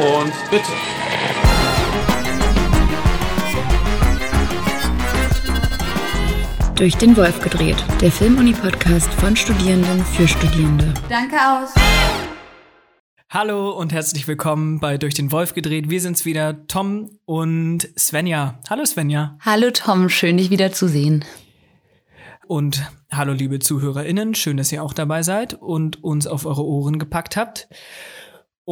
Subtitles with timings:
[0.00, 0.72] Und bitte.
[6.74, 10.94] Durch den Wolf gedreht, der Filmuni-Podcast von Studierenden für Studierende.
[11.10, 11.74] Danke aus.
[13.28, 15.90] Hallo und herzlich willkommen bei Durch den Wolf gedreht.
[15.90, 18.58] Wir sind's wieder, Tom und Svenja.
[18.70, 19.36] Hallo Svenja.
[19.44, 21.26] Hallo Tom, schön dich wieder zu sehen.
[22.46, 26.98] Und hallo liebe ZuhörerInnen, schön, dass ihr auch dabei seid und uns auf eure Ohren
[26.98, 27.68] gepackt habt.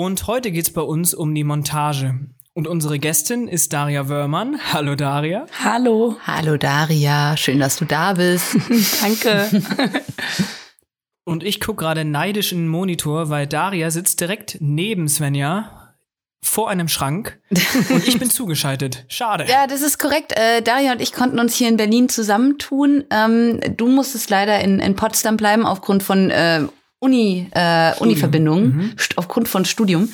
[0.00, 2.20] Und heute geht's bei uns um die Montage.
[2.54, 4.60] Und unsere Gästin ist Daria Wörmann.
[4.72, 5.46] Hallo Daria.
[5.64, 6.16] Hallo.
[6.24, 8.56] Hallo Daria, schön, dass du da bist.
[9.02, 9.50] Danke.
[11.24, 15.96] Und ich gucke gerade neidisch in den Monitor, weil Daria sitzt direkt neben Svenja
[16.44, 17.40] vor einem Schrank
[17.90, 19.04] und ich bin zugeschaltet.
[19.08, 19.46] Schade.
[19.48, 20.32] Ja, das ist korrekt.
[20.36, 23.02] Äh, Daria und ich konnten uns hier in Berlin zusammentun.
[23.10, 26.68] Ähm, du musstest leider in, in Potsdam bleiben aufgrund von äh,
[27.00, 28.92] Uni, äh, Uni-Verbindungen, Mhm.
[29.16, 30.12] aufgrund von Studium.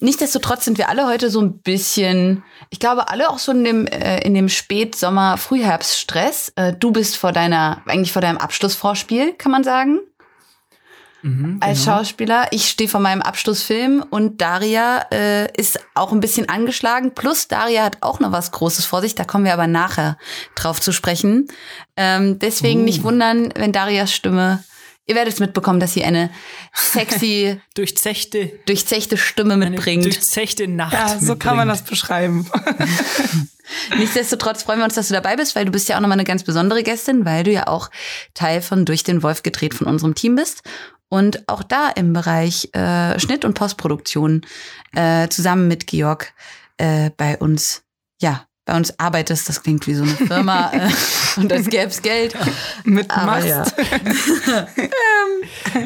[0.00, 3.86] Nichtsdestotrotz sind wir alle heute so ein bisschen, ich glaube, alle auch so in dem,
[3.86, 6.52] äh, in dem Spätsommer, Frühherbststress.
[6.56, 10.00] Äh, du bist vor deiner, eigentlich vor deinem Abschlussvorspiel, kann man sagen,
[11.22, 11.96] Mhm, als genau.
[11.98, 12.48] Schauspieler.
[12.50, 17.12] Ich stehe vor meinem Abschlussfilm und Daria äh, ist auch ein bisschen angeschlagen.
[17.14, 19.14] Plus Daria hat auch noch was Großes vor sich.
[19.14, 20.18] Da kommen wir aber nachher
[20.54, 21.48] drauf zu sprechen.
[21.96, 22.84] Ähm, deswegen Uh.
[22.84, 24.62] nicht wundern, wenn Darias Stimme,
[25.06, 26.30] ihr werdet es mitbekommen, dass sie eine
[26.72, 30.04] sexy, Durchzechte, durchzechte Stimme eine mitbringt.
[30.04, 30.92] durchzechte Nacht.
[30.92, 31.90] Ja, so kann man das mitbringt.
[31.90, 32.50] beschreiben.
[33.98, 36.24] Nichtsdestotrotz freuen wir uns, dass du dabei bist, weil du bist ja auch nochmal eine
[36.24, 37.90] ganz besondere Gästin, weil du ja auch
[38.34, 40.62] Teil von Durch den Wolf gedreht von unserem Team bist.
[41.08, 44.44] Und auch da im Bereich äh, Schnitt und Postproduktion
[44.94, 46.32] äh, zusammen mit Georg
[46.76, 47.84] äh, bei uns,
[48.20, 49.48] ja, bei uns arbeitest.
[49.48, 50.90] Das klingt wie so eine Firma äh,
[51.36, 52.34] und als gäb's Geld.
[52.84, 53.46] Mit Mast.
[53.48, 53.64] ja.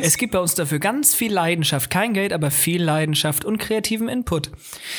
[0.03, 1.91] Es gibt bei uns dafür ganz viel Leidenschaft.
[1.91, 4.51] Kein Geld, aber viel Leidenschaft und kreativen Input.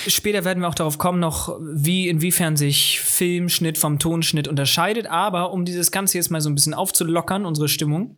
[0.08, 5.08] Später werden wir auch darauf kommen, noch wie, inwiefern sich Filmschnitt vom Tonschnitt unterscheidet.
[5.08, 8.18] Aber um dieses Ganze jetzt mal so ein bisschen aufzulockern, unsere Stimmung,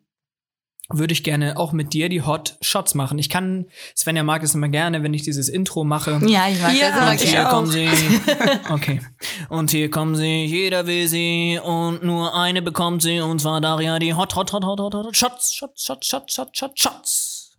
[0.93, 3.17] würde ich gerne auch mit dir die Hot Shots machen.
[3.19, 3.65] Ich kann,
[3.97, 6.19] Svenja mag es immer gerne, wenn ich dieses Intro mache.
[6.25, 7.47] Ja, ich mag Ja, das Und hier gerne.
[7.47, 7.51] auch.
[7.51, 7.89] kommen sie.
[8.69, 9.01] Okay.
[9.49, 13.99] Und hier kommen sie, jeder will sie und nur eine bekommt sie und zwar Daria,
[13.99, 17.57] die Hot, Hot, Hot, Hot, Hot, Hot, Shots, Shots, Shots, Shots, Shots, Shots, Shots.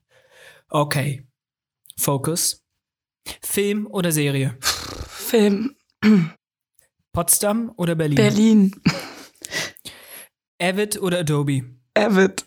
[0.70, 1.26] Okay.
[1.99, 2.62] Focus.
[3.43, 4.56] Film oder Serie?
[4.60, 5.76] Film.
[7.12, 8.16] Potsdam oder Berlin?
[8.16, 8.81] Berlin.
[10.60, 11.62] Avid oder Adobe?
[11.94, 12.44] Avid.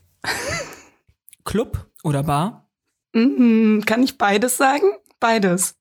[1.46, 2.70] Club oder Bar?
[3.14, 3.84] Mhm.
[3.86, 4.88] Kann ich beides sagen?
[5.20, 5.78] Beides.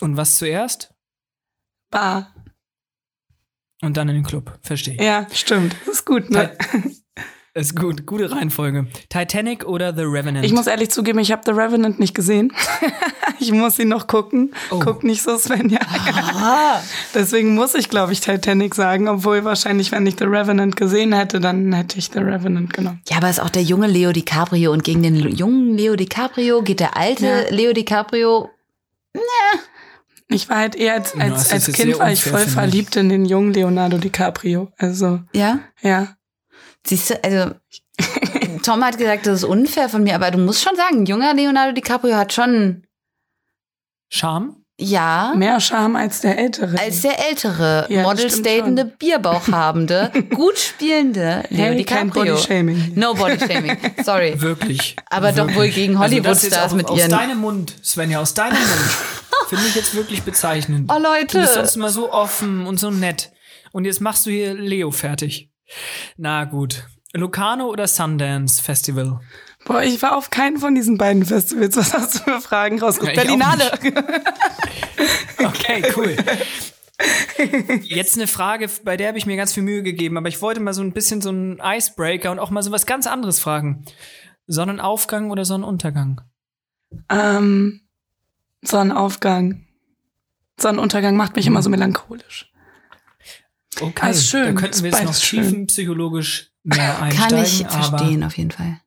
[0.00, 0.94] Und was zuerst?
[1.90, 2.34] Bar.
[3.82, 4.58] Und dann in den Club.
[4.62, 4.96] Verstehe.
[5.02, 5.76] Ja, stimmt.
[5.84, 6.56] Das ist gut, ne?
[7.54, 8.06] Ist gut.
[8.06, 8.86] Gute Reihenfolge.
[9.10, 10.46] Titanic oder The Revenant?
[10.46, 12.50] Ich muss ehrlich zugeben, ich habe The Revenant nicht gesehen.
[13.40, 14.54] ich muss ihn noch gucken.
[14.70, 14.78] Oh.
[14.78, 15.80] Guck nicht so, Svenja.
[17.14, 19.06] Deswegen muss ich, glaube ich, Titanic sagen.
[19.06, 23.02] Obwohl wahrscheinlich, wenn ich The Revenant gesehen hätte, dann hätte ich The Revenant genommen.
[23.10, 26.80] Ja, aber ist auch der junge Leo DiCaprio und gegen den jungen Leo DiCaprio geht
[26.80, 27.50] der alte Ja.
[27.50, 28.48] Leo DiCaprio
[30.28, 33.26] Ich war halt eher als, als, ist als Kind war ich voll verliebt in den
[33.26, 34.72] jungen Leonardo DiCaprio.
[34.78, 35.58] Also, Ja?
[35.82, 36.16] ja.
[36.86, 37.54] Siehst du, also
[38.64, 41.72] Tom hat gesagt, das ist unfair von mir, aber du musst schon sagen, junger Leonardo
[41.72, 42.84] DiCaprio hat schon,
[44.08, 44.56] Charme?
[44.80, 46.78] ja, Mehr Charme als der ältere.
[46.78, 52.34] als der ältere, Ja, das Model-statende, stimmt Bierbauchhabende, gut spielende Leo hey, kein DiCaprio.
[52.34, 52.92] Bodyshaming.
[52.96, 54.34] No Body-Shaming, sorry.
[54.40, 54.96] Wirklich.
[55.08, 55.56] Aber doch Wirklich.
[55.56, 58.90] wohl gegen Also Hollywood-Stars mit aus ihren- deinem Mund, Svenja, aus deinem Mund.
[59.48, 60.90] Finde ich jetzt wirklich bezeichnend.
[60.92, 61.26] Oh, Leute.
[61.36, 63.30] Du bist sonst immer so offen und so nett.
[63.72, 65.50] Und jetzt machst du hier Leo fertig.
[66.16, 66.86] Na gut.
[67.14, 69.20] Locarno oder Sundance Festival?
[69.64, 71.76] Boah, ich war auf keinen von diesen beiden Festivals.
[71.76, 73.16] Was hast du für Fragen rausgesucht?
[73.16, 73.70] Ja, Berlinale.
[75.44, 76.14] Okay, cool.
[77.82, 80.60] Jetzt eine Frage, bei der habe ich mir ganz viel Mühe gegeben, aber ich wollte
[80.60, 83.84] mal so ein bisschen so einen Icebreaker und auch mal so was ganz anderes fragen.
[84.46, 86.20] Sonnenaufgang oder Sonnenuntergang?
[87.08, 87.80] ähm,
[88.62, 89.66] Sonnenaufgang.
[90.60, 92.51] Sonnenuntergang macht mich immer so melancholisch.
[93.80, 94.54] Okay, Ah, ist schön.
[94.54, 97.36] da könnten wir jetzt noch tiefenpsychologisch mehr einsteigen.
[97.36, 98.80] Kann ich aber verstehen, auf jeden Fall.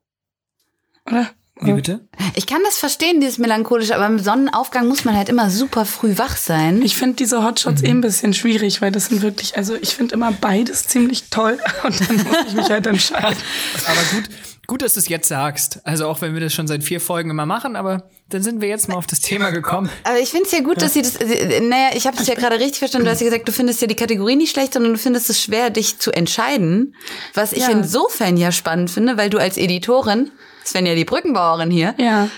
[1.08, 1.30] Oder?
[1.62, 2.06] Wie bitte?
[2.36, 6.18] Ich kann das verstehen, dieses melancholische, aber im Sonnenaufgang muss man halt immer super früh
[6.18, 6.82] wach sein.
[6.82, 7.88] Ich finde diese Hotshots Mhm.
[7.88, 11.58] eh ein bisschen schwierig, weil das sind wirklich, also ich finde immer beides ziemlich toll
[11.84, 13.38] und dann muss ich mich halt entscheiden.
[13.86, 14.30] Aber gut,
[14.68, 15.80] gut, dass du es jetzt sagst.
[15.84, 18.68] Also auch wenn wir das schon seit vier Folgen immer machen, aber dann sind wir
[18.68, 19.90] jetzt mal auf das Thema gekommen.
[20.04, 21.20] Aber ich finde es ja gut, dass sie das.
[21.20, 23.06] Naja, ich habe das ja gerade richtig verstanden.
[23.06, 25.42] Du hast ja gesagt, du findest ja die Kategorie nicht schlecht, sondern du findest es
[25.42, 26.96] schwer, dich zu entscheiden.
[27.34, 27.70] Was ich Ja.
[27.70, 30.32] insofern ja spannend finde, weil du als Editorin,
[30.66, 32.30] Svenja die Brückenbauerin hier, Ja.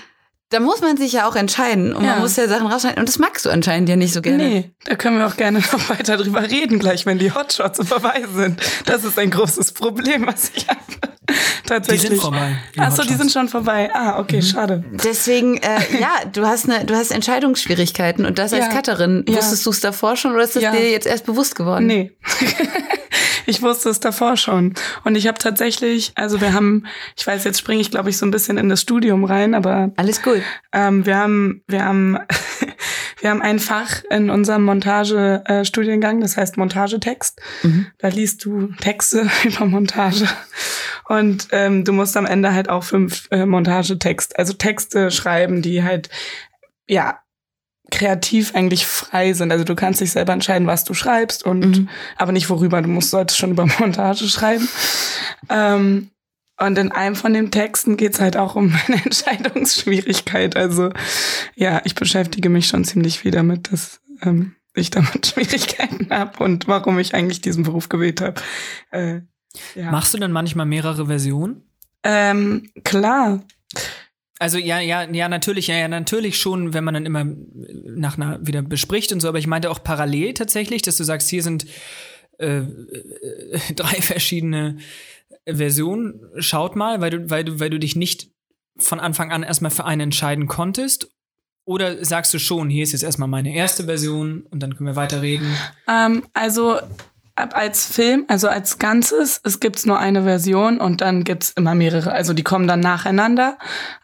[0.49, 2.11] Da muss man sich ja auch entscheiden und Ja.
[2.11, 2.99] man muss ja Sachen rausschneiden.
[2.99, 4.37] Und das magst du anscheinend ja nicht so gerne.
[4.47, 8.23] Nee, da können wir auch gerne noch weiter drüber reden, gleich wenn die Hotshots vorbei
[8.33, 8.59] sind.
[8.85, 10.79] Das ist ein großes Problem, was ich habe.
[11.65, 12.01] Tatsächlich.
[12.03, 13.89] Die sind vorbei, die Achso, die sind schon vorbei.
[13.93, 14.85] Ah, okay, schade.
[15.03, 18.71] Deswegen, äh, ja, du hast eine, du hast Entscheidungsschwierigkeiten und das als Ja.
[18.73, 19.25] Cutterin.
[19.27, 19.35] Ja.
[19.35, 20.71] Wusstest du es davor schon oder ist das Ja.
[20.71, 21.85] dir jetzt erst bewusst geworden?
[21.87, 22.11] Nee.
[23.47, 24.73] Ich wusste es davor schon.
[25.05, 26.85] Und ich habe tatsächlich, also wir haben,
[27.15, 29.91] ich weiß, jetzt springe ich, glaube ich, so ein bisschen in das Studium rein, aber
[29.95, 30.41] Alles gut.
[30.73, 32.19] ähm, wir haben, wir haben,
[33.21, 37.41] wir haben ein Fach in unserem Montage-Studiengang, das heißt Montagetext.
[37.97, 40.27] Da liest du Texte über Montage.
[41.07, 45.83] Und ähm, du musst am Ende halt auch fünf äh, Montagetext, also Texte schreiben, die
[45.83, 46.09] halt,
[46.85, 47.19] ja,
[47.91, 49.51] kreativ eigentlich frei sind.
[49.51, 51.89] Also du kannst dich selber entscheiden, was du schreibst und Mhm.
[52.17, 52.81] aber nicht worüber.
[52.81, 54.67] Du musst solltest schon über Montage schreiben.
[55.49, 56.09] Ähm,
[56.59, 60.55] und in einem von den Texten geht's halt auch um meine Entscheidungsschwierigkeit.
[60.55, 60.91] Also
[61.55, 66.67] ja, ich beschäftige mich schon ziemlich viel damit, dass ähm, ich damit Schwierigkeiten habe und
[66.67, 68.41] warum ich eigentlich diesen Beruf gewählt habe.
[68.91, 69.21] Äh,
[69.75, 69.91] ja.
[69.91, 71.63] Machst du dann manchmal mehrere Versionen?
[72.03, 73.41] ähm, klar.
[74.39, 77.25] Also ja, ja, ja, natürlich, ja, ja, natürlich schon, wenn man dann immer
[77.85, 81.29] nach einer wieder bespricht und so, aber ich meinte auch parallel tatsächlich, dass du sagst,
[81.29, 81.65] hier sind
[82.37, 84.77] äh, äh, drei verschiedene
[85.45, 86.21] Versionen.
[86.37, 88.29] Schaut mal, weil du, weil du, weil du dich nicht
[88.77, 91.09] von Anfang an erstmal für eine entscheiden konntest.
[91.65, 94.95] Oder sagst du schon, hier ist jetzt erstmal meine erste Version und dann können wir
[94.95, 95.53] weiterreden.
[95.87, 96.79] Ähm, also
[97.37, 102.11] als Film, also als Ganzes, es gibt's nur eine Version und dann gibt's immer mehrere.
[102.11, 103.57] Also die kommen dann nacheinander.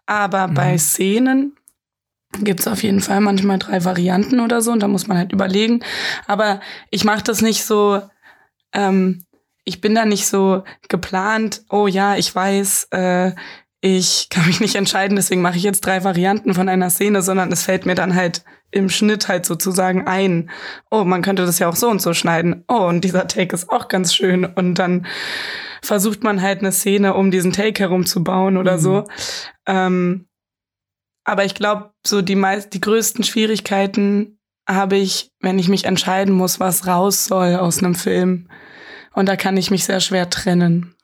[0.05, 1.55] Aber bei Szenen
[2.41, 5.81] gibt's auf jeden Fall manchmal drei Varianten oder so und da muss man halt überlegen.
[6.27, 8.01] Aber ich mache das nicht so.
[8.71, 9.25] Ähm,
[9.65, 11.63] ich bin da nicht so geplant.
[11.69, 12.89] Oh ja, ich weiß.
[12.91, 13.31] Äh,
[13.81, 17.51] ich kann mich nicht entscheiden, deswegen mache ich jetzt drei Varianten von einer Szene, sondern
[17.51, 20.49] es fällt mir dann halt im Schnitt halt sozusagen ein.
[20.89, 22.63] Oh, man könnte das ja auch so und so schneiden.
[22.67, 24.45] Oh, und dieser Take ist auch ganz schön.
[24.45, 25.05] Und dann
[25.81, 29.05] versucht man halt eine Szene um diesen Take herum zu bauen oder so.
[29.67, 30.27] Ähm,
[31.23, 36.33] aber ich glaube, so die meist, die größten Schwierigkeiten habe ich, wenn ich mich entscheiden
[36.33, 38.49] muss, was raus soll aus einem Film.
[39.13, 40.95] Und da kann ich mich sehr schwer trennen.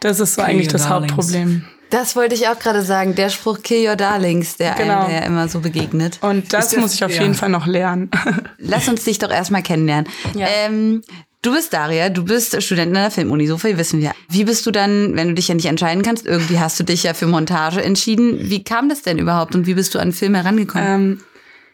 [0.00, 1.12] Das ist so Kill eigentlich das darlings.
[1.12, 1.64] Hauptproblem.
[1.90, 3.14] Das wollte ich auch gerade sagen.
[3.14, 5.04] Der Spruch Kill Your Darlings, der Genau.
[5.04, 6.18] einem ja immer so begegnet.
[6.22, 7.22] Und das, das- muss ich auf ja.
[7.22, 8.10] jeden Fall noch lernen.
[8.58, 10.08] Lass uns dich doch erstmal kennenlernen.
[10.34, 10.46] Ja.
[10.48, 11.02] Ähm,
[11.42, 14.12] du bist Daria, du bist Studentin an der Filmuni, so viel wissen wir.
[14.28, 17.04] Wie bist du dann, wenn du dich ja nicht entscheiden kannst, irgendwie hast du dich
[17.04, 18.50] ja für Montage entschieden.
[18.50, 20.86] Wie kam das denn überhaupt und wie bist du an Film herangekommen?
[20.88, 21.20] Ähm,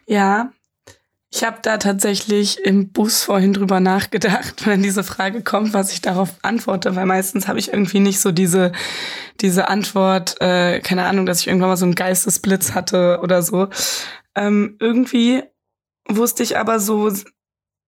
[0.05, 0.51] ja,
[1.35, 6.01] ich habe da tatsächlich im Bus vorhin drüber nachgedacht, wenn diese Frage kommt, was ich
[6.01, 8.71] darauf antworte, weil meistens habe ich irgendwie nicht so diese
[9.41, 13.69] diese Antwort, äh, keine Ahnung, dass ich irgendwann mal so einen Geistesblitz hatte oder so.
[14.35, 15.41] Ähm, irgendwie
[16.07, 17.11] wusste ich aber so,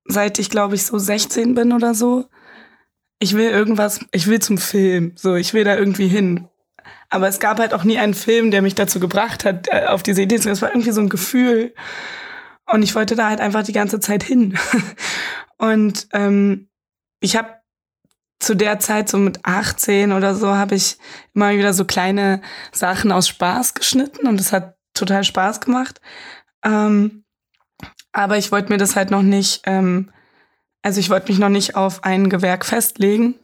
[0.06, 2.26] seit ich glaube ich so 16 bin oder so,
[3.20, 6.48] ich will irgendwas, ich will zum Film, so, ich will da irgendwie hin.
[7.10, 10.02] Aber es gab halt auch nie einen Film, der mich dazu gebracht hat, äh, auf
[10.02, 10.50] diese Idee zu.
[10.50, 11.74] Es war irgendwie so ein Gefühl.
[12.72, 14.58] Und ich wollte da halt einfach die ganze Zeit hin.
[15.58, 16.70] Und ähm,
[17.20, 17.56] ich habe
[18.40, 20.98] zu der Zeit, so mit 18 oder so, habe ich
[21.34, 26.02] immer wieder so kleine Sachen aus Spaß geschnitten und es hat total Spaß gemacht.
[26.64, 27.24] Ähm,
[28.12, 30.12] aber ich wollte mir das halt noch nicht, ähm,
[30.82, 33.36] also ich wollte mich noch nicht auf ein Gewerk festlegen.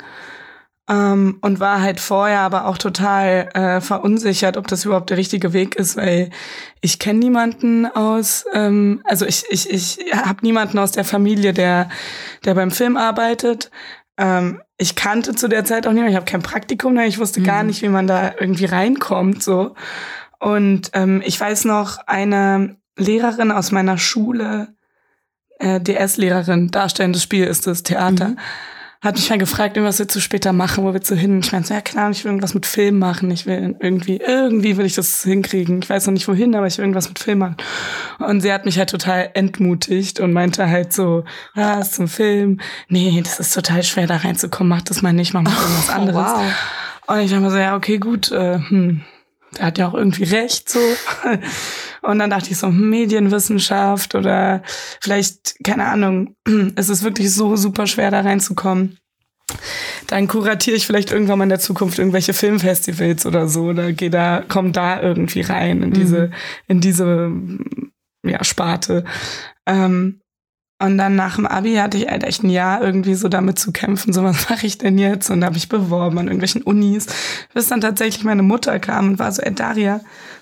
[0.90, 5.54] Ähm, und war halt vorher aber auch total äh, verunsichert, ob das überhaupt der richtige
[5.54, 6.32] Weg ist, weil
[6.82, 11.90] ich kenne niemanden aus, ähm, also ich, ich, ich habe niemanden aus der Familie, der,
[12.46, 13.70] der beim Film arbeitet.
[14.18, 17.06] Ähm, ich kannte zu der Zeit auch niemanden, ich habe kein Praktikum, ne?
[17.06, 17.68] ich wusste gar Mhm.
[17.68, 19.44] nicht, wie man da irgendwie reinkommt.
[19.44, 19.76] so.
[20.40, 24.76] Und ähm, ich weiß noch, eine Lehrerin aus meiner Schule,
[25.60, 28.40] äh, DS-Lehrerin, darstellendes Spiel ist das Theater, Mhm.
[29.02, 31.40] Hat mich mal gefragt, was willst du später machen, wo willst du hin?
[31.40, 33.32] Ich meinte, so, ja klar, ich will irgendwas mit Film machen.
[33.32, 35.82] Ich will irgendwie, irgendwie will ich das hinkriegen.
[35.82, 37.58] Ich weiß noch nicht wohin, aber ich will irgendwas mit Film machen.
[38.20, 41.24] Und sie hat mich halt total entmutigt und meinte halt so,
[41.56, 42.60] was zum Film?
[42.90, 46.32] Nee, das ist total schwer da reinzukommen, mach das mal nicht, mach mal irgendwas anderes.
[46.36, 46.40] Oh,
[47.08, 47.18] wow.
[47.18, 49.02] Und ich dachte mir so, ja, okay, gut, äh, hm,
[49.58, 50.80] der hat ja auch irgendwie recht, so.
[52.02, 54.64] Und dann dachte ich so, Medienwissenschaft oder
[55.02, 56.36] vielleicht, keine Ahnung,
[56.76, 58.98] es ist wirklich so super schwer da reinzukommen.
[60.08, 64.10] Dann kuratiere ich vielleicht irgendwann mal in der Zukunft irgendwelche Filmfestivals oder so oder gehe
[64.10, 66.32] da, komm da irgendwie rein in diese,
[66.68, 67.32] in diese,
[68.24, 69.04] ja, Sparte.
[69.66, 70.22] Ähm,
[70.82, 73.72] Und dann nach dem Abi hatte ich halt echt ein Jahr irgendwie so damit zu
[73.72, 75.30] kämpfen, so was mache ich denn jetzt?
[75.30, 77.06] Und da habe ich beworben an irgendwelchen Unis,
[77.54, 80.02] bis dann tatsächlich meine Mutter kam und war so, ey Daria,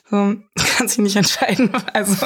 [0.10, 0.36] so,
[0.78, 1.70] kannst dich nicht entscheiden.
[1.94, 2.26] Also,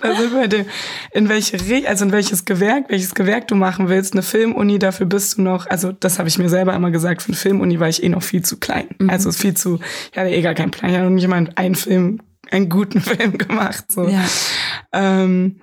[0.00, 0.66] also bei dem,
[1.12, 1.58] in welche,
[1.88, 4.12] also in welches Gewerk, welches Gewerk du machen willst.
[4.12, 7.28] Eine Filmuni, dafür bist du noch, also das habe ich mir selber immer gesagt, für
[7.28, 8.88] eine Filmuni war ich eh noch viel zu klein.
[8.98, 9.10] Mhm.
[9.10, 9.80] Also viel zu,
[10.12, 10.90] ich hatte eh gar keinen Plan.
[10.90, 12.20] Ich hatte noch nicht mal einen Film,
[12.50, 13.90] einen guten Film gemacht.
[13.90, 14.06] So.
[14.08, 14.24] Ja.
[14.92, 15.60] Ähm,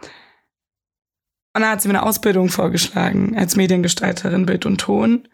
[1.55, 5.25] und dann hat sie mir eine Ausbildung vorgeschlagen als Mediengestalterin Bild und Ton,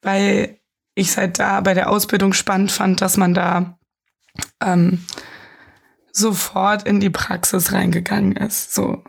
[0.00, 0.60] weil
[0.94, 3.76] ich seit da bei der Ausbildung spannend fand, dass man da
[4.62, 5.04] ähm,
[6.12, 8.76] sofort in die Praxis reingegangen ist.
[8.76, 9.02] So.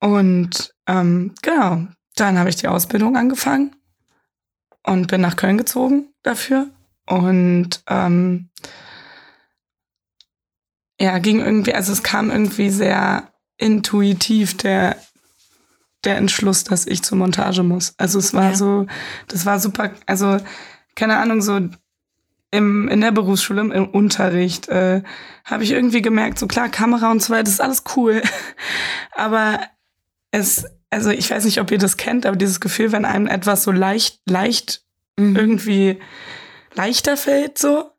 [0.00, 3.76] Und ähm, genau, dann habe ich die Ausbildung angefangen
[4.84, 6.70] und bin nach Köln gezogen dafür.
[7.06, 8.48] Und ähm,
[10.98, 13.28] ja, ging irgendwie, also es kam irgendwie sehr
[13.58, 14.96] intuitiv der
[16.04, 17.94] der Entschluss, dass ich zur Montage muss.
[17.96, 18.54] Also es war ja.
[18.54, 18.86] so,
[19.28, 20.38] das war super, also
[20.94, 21.60] keine Ahnung, so
[22.50, 25.02] im, in der Berufsschule, im, Unterricht, äh,
[25.44, 28.22] habe ich irgendwie gemerkt, so klar, Kamera und so weiter, das ist alles cool.
[29.12, 29.60] aber
[30.30, 33.62] es, also ich weiß nicht, ob ihr das kennt, aber dieses Gefühl, wenn einem etwas
[33.62, 34.82] so leicht, leicht
[35.16, 35.36] mhm.
[35.36, 35.98] irgendwie
[36.74, 37.91] leichter fällt, so.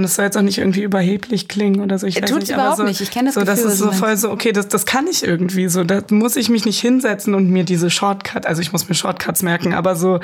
[0.00, 2.06] Und das soll jetzt auch nicht irgendwie überheblich klingen oder so.
[2.06, 3.02] Ich weiß Tut nicht, überhaupt so, nicht.
[3.02, 3.54] Ich kenne das so, Gefühl.
[3.54, 5.84] Das ist so voll so, okay, das, das kann ich irgendwie so.
[5.84, 9.42] Da muss ich mich nicht hinsetzen und mir diese Shortcut, also ich muss mir Shortcuts
[9.42, 10.18] merken, aber so,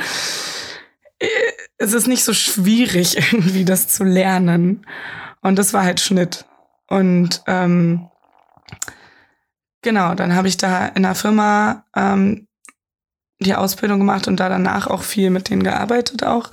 [1.19, 1.27] äh,
[1.77, 4.87] es ist nicht so schwierig, irgendwie das zu lernen.
[5.43, 6.47] Und das war halt Schnitt.
[6.89, 8.09] Und ähm,
[9.83, 12.47] genau, dann habe ich da in der Firma ähm,
[13.41, 16.51] die Ausbildung gemacht und da danach auch viel mit denen gearbeitet auch.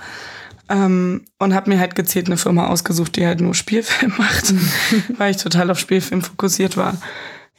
[0.70, 4.54] Ähm, und habe mir halt gezielt eine Firma ausgesucht, die halt nur Spielfilm macht,
[5.18, 6.98] weil ich total auf Spielfilm fokussiert war.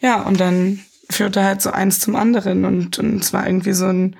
[0.00, 0.80] Ja, und dann
[1.10, 4.16] führte halt so eins zum anderen und, und es war irgendwie so ein,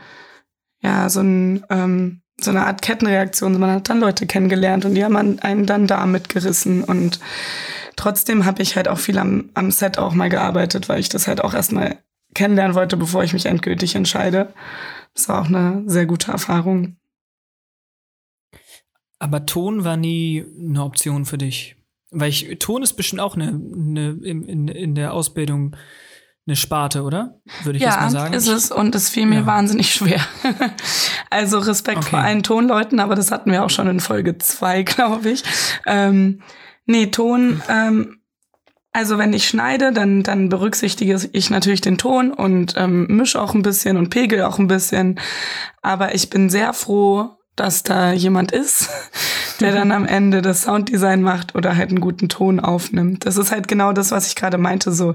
[0.83, 3.59] ja, so ein ähm, so eine Art Kettenreaktion.
[3.59, 6.83] Man hat dann Leute kennengelernt und die haben einen dann da mitgerissen.
[6.85, 7.21] Und
[7.97, 11.29] trotzdem habe ich halt auch viel am, am Set auch mal gearbeitet, weil ich das
[11.29, 11.99] halt auch erstmal
[12.35, 14.53] kennenlernen wollte, bevor ich mich endgültig entscheide.
[15.15, 16.97] Das war auch eine sehr gute Erfahrung.
[19.25, 21.77] Aber Ton war nie eine Option für dich.
[22.11, 25.75] Weil ich, Ton ist bestimmt auch eine, eine in, in, der Ausbildung
[26.47, 27.41] eine Sparte, oder?
[27.63, 28.33] Würde ich ja, jetzt mal sagen.
[28.35, 29.47] Ja, ist es und es fiel mir ja.
[29.47, 30.21] wahnsinnig schwer.
[31.31, 32.11] also Respekt okay.
[32.11, 35.43] vor allen Tonleuten, aber das hatten wir auch schon in Folge zwei, glaube ich.
[35.87, 36.43] Ähm,
[36.85, 38.19] nee, Ton, ähm,
[38.93, 43.55] also wenn ich schneide, dann, dann berücksichtige ich natürlich den Ton und ähm, mische auch
[43.55, 45.19] ein bisschen und pegel auch ein bisschen.
[45.81, 48.89] Aber ich bin sehr froh, dass da jemand ist,
[49.61, 53.27] der dann am Ende das Sounddesign macht oder halt einen guten Ton aufnimmt.
[53.27, 54.93] Das ist halt genau das, was ich gerade meinte.
[54.93, 55.15] So,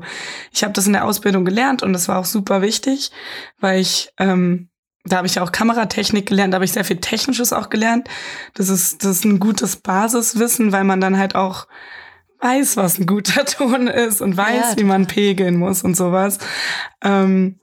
[0.51, 3.11] ich habe das in der Ausbildung gelernt und das war auch super wichtig,
[3.59, 4.69] weil ich ähm,
[5.05, 8.07] da habe ich auch Kameratechnik gelernt, da habe ich sehr viel Technisches auch gelernt.
[8.53, 11.67] Das ist das ist ein gutes Basiswissen, weil man dann halt auch
[12.41, 16.37] weiß, was ein guter Ton ist und weiß, ja, wie man pegeln muss und sowas.
[17.03, 17.59] Ähm,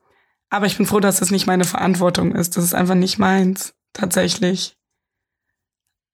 [0.48, 2.56] aber ich bin froh, dass das nicht meine Verantwortung ist.
[2.56, 4.76] Das ist einfach nicht meins tatsächlich.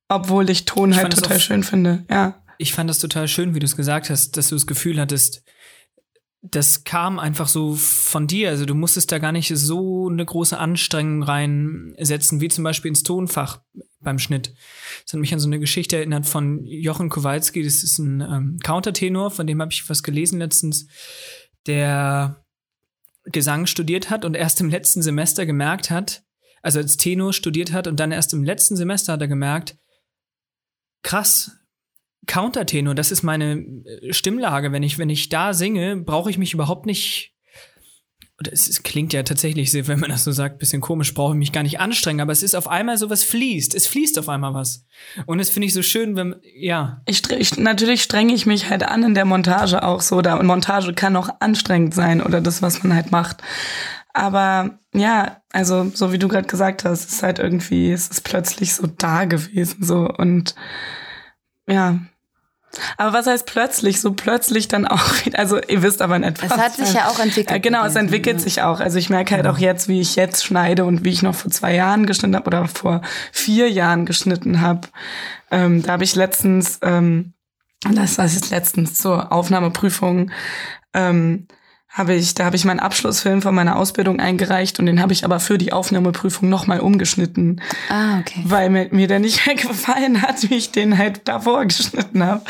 [0.09, 2.43] Obwohl ich Ton ich halt total schön finde, ja.
[2.59, 5.43] Ich fand das total schön, wie du es gesagt hast, dass du das Gefühl hattest,
[6.43, 8.51] das kam einfach so von dir.
[8.51, 13.05] Also du musstest da gar nicht so eine große Anstrengung reinsetzen, wie zum Beispiel ins
[13.05, 13.61] Tonfach
[14.01, 14.55] beim Schnitt.
[15.05, 17.63] Das hat mich an so eine Geschichte erinnert von Jochen Kowalski.
[17.63, 20.87] Das ist ein ähm, Countertenor, von dem habe ich was gelesen letztens,
[21.67, 22.45] der
[23.25, 26.25] Gesang studiert hat und erst im letzten Semester gemerkt hat,
[26.63, 29.77] also als Tenor studiert hat und dann erst im letzten Semester hat er gemerkt,
[31.03, 31.51] krass,
[32.27, 34.73] Countertenor, das ist meine äh, Stimmlage.
[34.73, 37.31] Wenn ich, wenn ich da singe, brauche ich mich überhaupt nicht.
[38.51, 41.53] Es, es klingt ja tatsächlich, wenn man das so sagt, bisschen komisch, brauche ich mich
[41.53, 43.75] gar nicht anstrengen, aber es ist auf einmal so was fließt.
[43.75, 44.85] Es fließt auf einmal was.
[45.27, 47.03] Und das finde ich so schön, wenn, ja.
[47.07, 50.23] Ich, ich, natürlich strenge ich mich halt an in der Montage auch so.
[50.23, 53.43] Da, Montage kann auch anstrengend sein oder das, was man halt macht.
[54.13, 58.23] Aber ja, also so wie du gerade gesagt hast, es ist halt irgendwie, es ist
[58.23, 60.55] plötzlich so da gewesen so und
[61.67, 61.99] ja.
[62.97, 64.01] Aber was heißt plötzlich?
[64.01, 66.43] So plötzlich dann auch wieder, also ihr wisst aber nicht.
[66.43, 67.51] Es hat sich ja auch entwickelt.
[67.51, 68.81] Ja, genau, es entwickelt sich auch.
[68.81, 69.53] Also ich merke halt ja.
[69.53, 72.47] auch jetzt, wie ich jetzt schneide und wie ich noch vor zwei Jahren geschnitten habe
[72.47, 74.89] oder vor vier Jahren geschnitten habe.
[75.51, 77.35] Ähm, da habe ich letztens, ähm,
[77.83, 80.31] das war jetzt letztens zur Aufnahmeprüfung,
[80.95, 81.47] ähm,
[81.93, 85.27] habe ich, da habe ich meinen Abschlussfilm von meiner Ausbildung eingereicht und den habe ich
[85.27, 87.61] aber für die Aufnahmeprüfung nochmal umgeschnitten.
[87.91, 88.41] Ah, okay.
[88.45, 92.43] Weil mir, mir der nicht mehr gefallen hat, wie ich den halt davor geschnitten habe.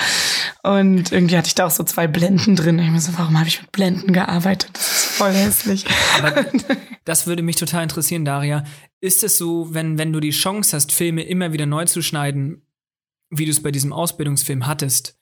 [0.62, 2.78] Und irgendwie hatte ich da auch so zwei Blenden drin.
[2.78, 4.70] Ich mir so, warum habe ich mit Blenden gearbeitet?
[4.74, 5.86] Das ist voll hässlich.
[6.18, 6.46] Aber
[7.04, 8.62] das würde mich total interessieren, Daria.
[9.00, 12.64] Ist es so, wenn, wenn du die Chance hast, Filme immer wieder neu zu schneiden,
[13.28, 15.18] wie du es bei diesem Ausbildungsfilm hattest,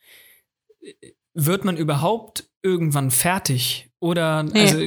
[1.32, 3.89] wird man überhaupt irgendwann fertig?
[4.02, 4.60] Oder Nee.
[4.62, 4.78] also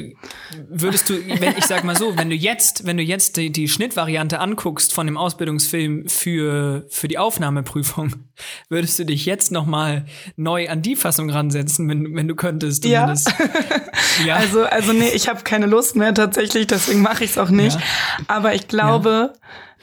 [0.70, 3.68] würdest du, wenn ich sag mal so, wenn du jetzt, wenn du jetzt die, die
[3.70, 8.16] Schnittvariante anguckst von dem Ausbildungsfilm für, für die Aufnahmeprüfung,
[8.70, 10.06] würdest du dich jetzt noch mal
[10.36, 13.14] neu an die Fassung ransetzen, wenn, wenn du könntest Ja.
[13.14, 13.34] zumindest?
[14.26, 14.36] Ja.
[14.36, 17.76] Also, also nee, ich habe keine Lust mehr tatsächlich, deswegen mache ich es auch nicht.
[17.80, 17.86] Ja.
[18.28, 19.34] Aber ich glaube,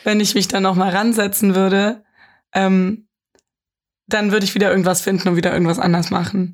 [0.04, 2.04] wenn ich mich da noch mal ransetzen würde,
[2.54, 3.08] ähm,
[4.06, 6.52] dann würde ich wieder irgendwas finden und wieder irgendwas anders machen.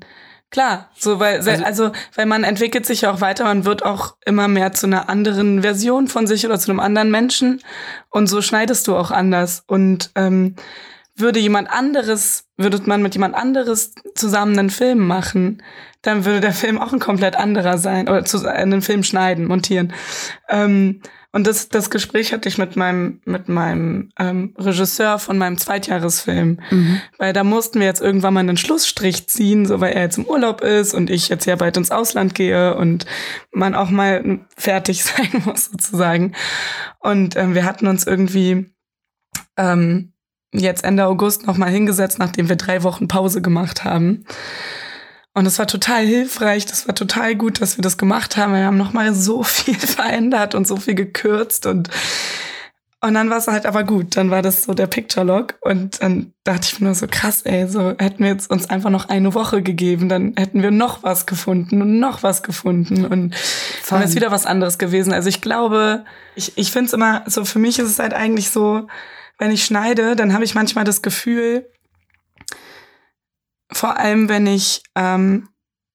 [0.49, 4.15] Klar, so weil Also- also, weil man entwickelt sich ja auch weiter, man wird auch
[4.25, 7.61] immer mehr zu einer anderen Version von sich oder zu einem anderen Menschen
[8.09, 10.55] und so schneidest du auch anders und ähm,
[11.17, 15.63] würde jemand anderes, würde man mit jemand anderes zusammen einen Film machen,
[16.03, 19.91] dann würde der Film auch ein komplett anderer sein oder zu, einen Film schneiden, montieren.
[20.47, 21.01] Ähm,
[21.37, 26.59] und das, das Gespräch hatte ich mit meinem, mit meinem ähm, Regisseur von meinem Zweitjahresfilm.
[26.71, 26.99] Mhm.
[27.19, 30.25] Weil da mussten wir jetzt irgendwann mal einen Schlussstrich ziehen, so weil er jetzt im
[30.25, 33.05] Urlaub ist und ich jetzt ja bald ins Ausland gehe und
[33.51, 36.33] man auch mal fertig sein muss sozusagen.
[37.01, 38.73] Und ähm, wir hatten uns irgendwie
[39.57, 40.13] ähm,
[40.55, 44.25] jetzt Ende August noch mal hingesetzt, nachdem wir drei Wochen Pause gemacht haben.
[45.37, 48.53] Und es war total hilfreich, das war total gut, dass wir das gemacht haben.
[48.53, 51.91] Wir haben noch mal so viel verändert und so viel gekürzt und
[53.01, 54.17] und dann war es halt aber gut.
[54.17, 57.43] Dann war das so der Picture Log und dann dachte ich mir nur so krass,
[57.43, 61.03] ey, so hätten wir jetzt uns einfach noch eine Woche gegeben, dann hätten wir noch
[61.03, 63.35] was gefunden und noch was gefunden und
[63.91, 65.13] dann ist wieder was anderes gewesen.
[65.13, 66.03] Also ich glaube,
[66.33, 68.87] ich, ich finde es immer so, für mich ist es halt eigentlich so,
[69.37, 71.67] wenn ich schneide, dann habe ich manchmal das Gefühl,
[73.77, 75.49] vor allem wenn ich ähm,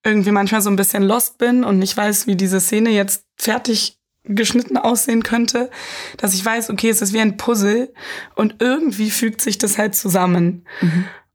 [0.04, 3.98] irgendwie manchmal so ein bisschen lost bin und nicht weiß, wie diese Szene jetzt fertig
[4.24, 5.70] geschnitten aussehen könnte,
[6.16, 7.92] dass ich weiß, okay, es ist wie ein Puzzle
[8.36, 10.66] und irgendwie fügt sich das halt zusammen.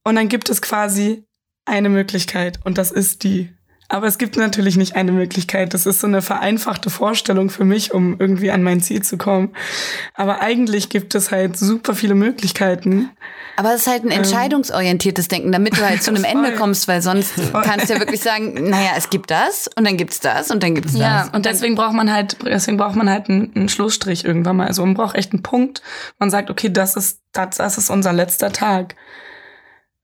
[0.03, 1.25] Und dann gibt es quasi
[1.65, 3.53] eine Möglichkeit und das ist die.
[3.89, 5.73] Aber es gibt natürlich nicht eine Möglichkeit.
[5.73, 9.53] Das ist so eine vereinfachte Vorstellung für mich, um irgendwie an mein Ziel zu kommen.
[10.13, 13.09] Aber eigentlich gibt es halt super viele Möglichkeiten.
[13.55, 16.57] Aber es ist halt ein entscheidungsorientiertes Denken, damit du halt zu einem Ende Ähm.
[16.57, 20.19] Kommst, weil sonst kannst du ja wirklich sagen, naja, es gibt das und dann gibt's
[20.19, 21.01] das und dann gibt's das.
[21.01, 24.67] Ja, und deswegen braucht man halt, deswegen braucht man halt einen, einen Schlussstrich irgendwann mal.
[24.67, 25.81] Also man braucht echt einen Punkt.
[26.19, 28.95] Man sagt, okay, das ist, das, das ist unser letzter Tag.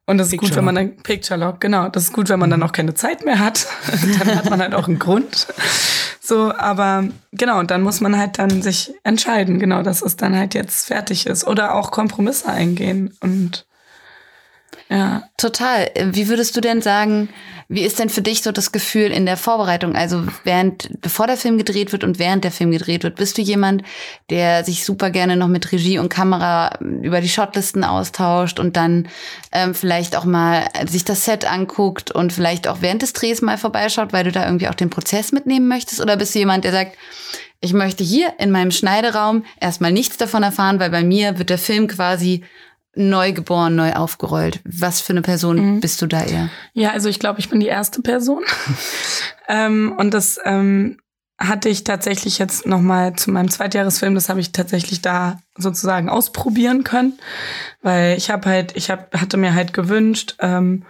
[0.06, 1.88] Und das ist Picture gut, wenn man dann Picture Log, genau.
[1.88, 3.68] Das ist gut, wenn man dann auch keine Zeit mehr hat.
[4.20, 5.48] dann hat man halt auch einen Grund.
[6.20, 10.36] So, aber genau, und dann muss man halt dann sich entscheiden, genau, dass es dann
[10.36, 11.48] halt jetzt fertig ist.
[11.48, 13.16] Oder auch Kompromisse eingehen.
[13.22, 13.66] Und
[14.90, 15.24] ja.
[15.38, 15.90] Total.
[16.12, 17.30] Wie würdest du denn sagen,
[17.70, 19.96] wie ist denn für dich so das Gefühl in der Vorbereitung?
[19.96, 23.42] Also während, bevor der Film gedreht wird und während der Film gedreht wird, bist du
[23.42, 23.84] jemand,
[24.30, 29.08] der sich super gerne noch mit Regie und Kamera über die Shotlisten austauscht und dann
[29.52, 33.58] ähm, vielleicht auch mal sich das Set anguckt und vielleicht auch während des Drehs mal
[33.58, 36.02] vorbeischaut, weil du da irgendwie auch den Prozess mitnehmen möchtest?
[36.02, 36.98] Oder bist du jemand, der sagt,
[37.62, 41.58] ich möchte hier in meinem Schneideraum erstmal nichts davon erfahren, weil bei mir wird der
[41.58, 42.44] Film quasi
[42.96, 44.62] neu geboren, neu aufgerollt.
[44.66, 46.50] Was für eine Person bist du da eher?
[46.74, 48.44] Ja, also ich glaube, ich bin die erste Person.
[49.48, 50.98] ähm, und das ähm,
[51.40, 56.10] hatte ich tatsächlich jetzt noch mal zu meinem Zweitjahresfilm, das habe ich tatsächlich da sozusagen
[56.10, 57.14] ausprobieren können,
[57.82, 60.86] weil ich habe halt, ich hab, hatte mir halt gewünscht, ähm,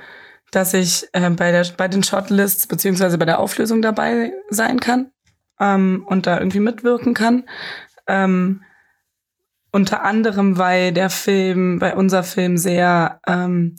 [0.51, 5.11] dass ich äh, bei der bei den Shortlists beziehungsweise bei der Auflösung dabei sein kann
[5.59, 7.45] ähm, und da irgendwie mitwirken kann.
[8.07, 8.61] Ähm,
[9.73, 13.75] unter anderem, weil der Film, bei unser Film sehr ähm,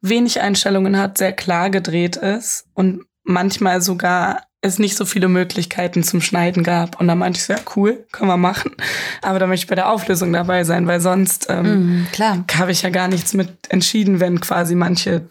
[0.00, 6.02] wenig Einstellungen hat, sehr klar gedreht ist und manchmal sogar es nicht so viele Möglichkeiten
[6.02, 6.98] zum Schneiden gab.
[6.98, 8.72] Und da meinte ich so, ja, cool, können wir machen.
[9.22, 12.44] Aber da möchte ich bei der Auflösung dabei sein, weil sonst ähm, klar.
[12.54, 15.28] habe ich ja gar nichts mit entschieden, wenn quasi manche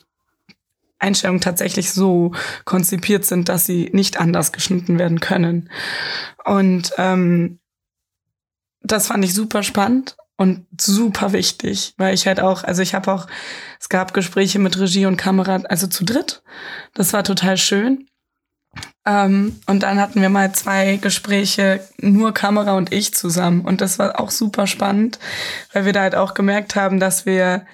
[1.00, 2.32] Einstellungen tatsächlich so
[2.64, 5.70] konzipiert sind, dass sie nicht anders geschnitten werden können.
[6.46, 7.60] Und ähm,
[8.84, 13.12] das fand ich super spannend und super wichtig, weil ich halt auch, also ich habe
[13.12, 13.28] auch,
[13.80, 16.44] es gab Gespräche mit Regie und Kamera, also zu dritt.
[16.94, 18.08] Das war total schön.
[19.06, 23.62] Ähm, und dann hatten wir mal zwei Gespräche, nur Kamera und ich zusammen.
[23.62, 25.20] Und das war auch super spannend,
[25.74, 27.66] weil wir da halt auch gemerkt haben, dass wir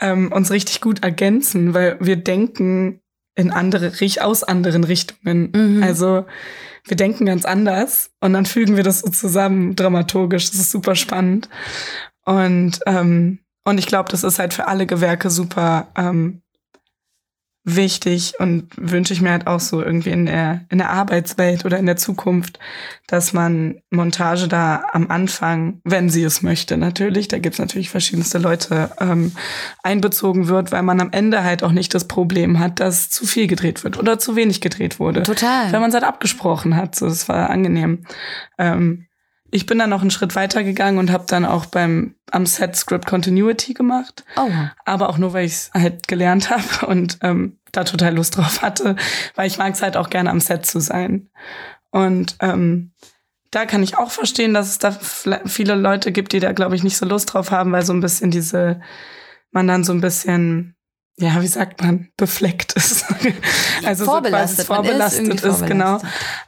[0.00, 3.00] ähm, uns richtig gut ergänzen, weil wir denken
[3.38, 5.52] in andere, aus anderen Richtungen.
[5.54, 5.82] Mhm.
[5.82, 6.26] Also
[6.84, 10.50] wir denken ganz anders und dann fügen wir das so zusammen dramaturgisch.
[10.50, 11.48] Das ist super spannend.
[12.24, 16.42] Und, ähm, und ich glaube, das ist halt für alle Gewerke super ähm,
[17.76, 21.78] wichtig und wünsche ich mir halt auch so irgendwie in der, in der Arbeitswelt oder
[21.78, 22.58] in der Zukunft,
[23.06, 28.38] dass man Montage da am Anfang, wenn sie es möchte, natürlich, da gibt's natürlich verschiedenste
[28.38, 29.32] Leute, ähm,
[29.82, 33.46] einbezogen wird, weil man am Ende halt auch nicht das Problem hat, dass zu viel
[33.46, 35.22] gedreht wird oder zu wenig gedreht wurde.
[35.22, 35.72] Total.
[35.72, 38.04] Wenn man es halt abgesprochen hat, so, das war angenehm.
[38.58, 39.08] Ähm,
[39.50, 42.76] ich bin dann noch einen Schritt weiter gegangen und habe dann auch beim am Set
[42.76, 44.24] Script Continuity gemacht.
[44.36, 44.50] Oh.
[44.84, 48.62] Aber auch nur, weil ich es halt gelernt habe und ähm, da total Lust drauf
[48.62, 48.96] hatte,
[49.34, 51.30] weil ich mag es halt auch gerne am Set zu sein.
[51.90, 52.92] Und ähm,
[53.50, 56.84] da kann ich auch verstehen, dass es da viele Leute gibt, die da, glaube ich,
[56.84, 58.80] nicht so Lust drauf haben, weil so ein bisschen diese,
[59.50, 60.76] man dann so ein bisschen
[61.20, 63.04] ja, wie sagt man, befleckt ist.
[63.84, 66.00] also vorbelastet, so vorbelastet ist, ist, genau.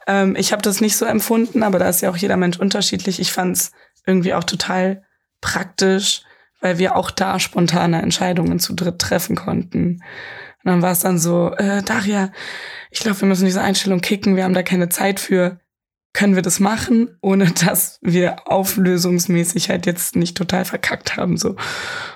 [0.07, 3.19] Ähm, ich habe das nicht so empfunden, aber da ist ja auch jeder Mensch unterschiedlich.
[3.19, 3.71] Ich fand es
[4.05, 5.03] irgendwie auch total
[5.41, 6.23] praktisch,
[6.61, 10.03] weil wir auch da spontane Entscheidungen zu dritt treffen konnten.
[10.63, 12.31] Und dann war es dann so, äh, Daria,
[12.89, 15.59] ich glaube, wir müssen diese Einstellung kicken, wir haben da keine Zeit für
[16.13, 21.37] können wir das machen, ohne dass wir auflösungsmäßig halt jetzt nicht total verkackt haben.
[21.37, 21.51] So.
[21.51, 21.57] Und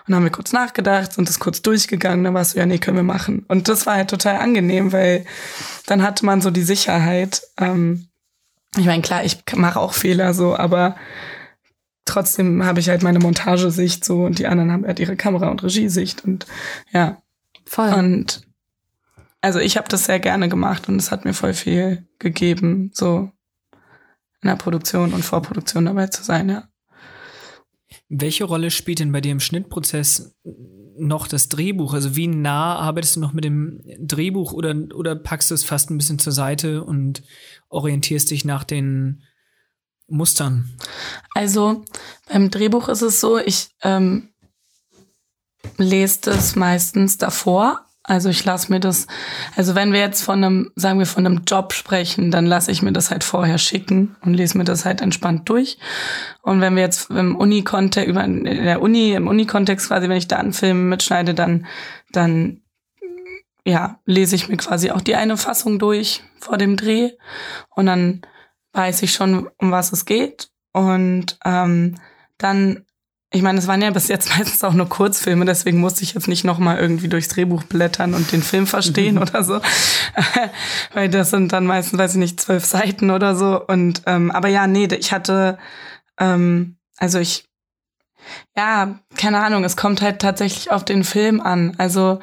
[0.07, 2.77] dann haben wir kurz nachgedacht, sind das kurz durchgegangen, dann war es so, ja, nee,
[2.77, 3.45] können wir machen.
[3.47, 5.25] Und das war halt total angenehm, weil
[5.87, 7.43] dann hatte man so die Sicherheit.
[7.57, 8.07] Ähm,
[8.77, 10.97] ich meine, klar, ich mache auch Fehler so, aber
[12.03, 15.63] trotzdem habe ich halt meine Montagesicht so und die anderen haben halt ihre Kamera- und
[15.63, 16.45] Regiesicht und
[16.91, 17.21] ja.
[17.65, 17.93] Voll.
[17.93, 18.41] Und
[19.41, 23.31] also ich habe das sehr gerne gemacht und es hat mir voll viel gegeben, so
[24.41, 26.67] in der Produktion und Vorproduktion dabei zu sein, ja.
[28.09, 30.35] Welche Rolle spielt denn bei dir im Schnittprozess
[30.97, 31.93] noch das Drehbuch?
[31.93, 35.89] Also wie nah arbeitest du noch mit dem Drehbuch oder, oder packst du es fast
[35.89, 37.23] ein bisschen zur Seite und
[37.69, 39.23] orientierst dich nach den
[40.07, 40.77] Mustern?
[41.33, 41.83] Also
[42.29, 44.29] beim Drehbuch ist es so, ich ähm,
[45.77, 49.07] lese das meistens davor also ich lasse mir das,
[49.55, 52.83] also wenn wir jetzt von einem, sagen wir von einem Job sprechen, dann lasse ich
[52.83, 55.79] mir das halt vorher schicken und lese mir das halt entspannt durch.
[56.43, 60.27] Und wenn wir jetzt im Uni-Kontext, über in der Uni, im Uni-Kontext quasi, wenn ich
[60.27, 61.65] da einen Film mitschneide, dann,
[62.11, 62.61] dann
[63.65, 67.13] ja, lese ich mir quasi auch die eine Fassung durch vor dem Dreh.
[67.71, 68.21] Und dann
[68.73, 70.49] weiß ich schon, um was es geht.
[70.73, 71.95] Und ähm,
[72.37, 72.85] dann
[73.35, 76.27] ich meine, es waren ja bis jetzt meistens auch nur Kurzfilme, deswegen musste ich jetzt
[76.27, 79.59] nicht nochmal irgendwie durchs Drehbuch blättern und den Film verstehen oder so.
[80.93, 83.61] Weil das sind dann meistens, weiß ich nicht, zwölf Seiten oder so.
[83.65, 85.57] Und ähm, aber ja, nee, ich hatte,
[86.17, 87.45] ähm, also ich,
[88.55, 91.75] ja, keine Ahnung, es kommt halt tatsächlich auf den Film an.
[91.77, 92.19] Also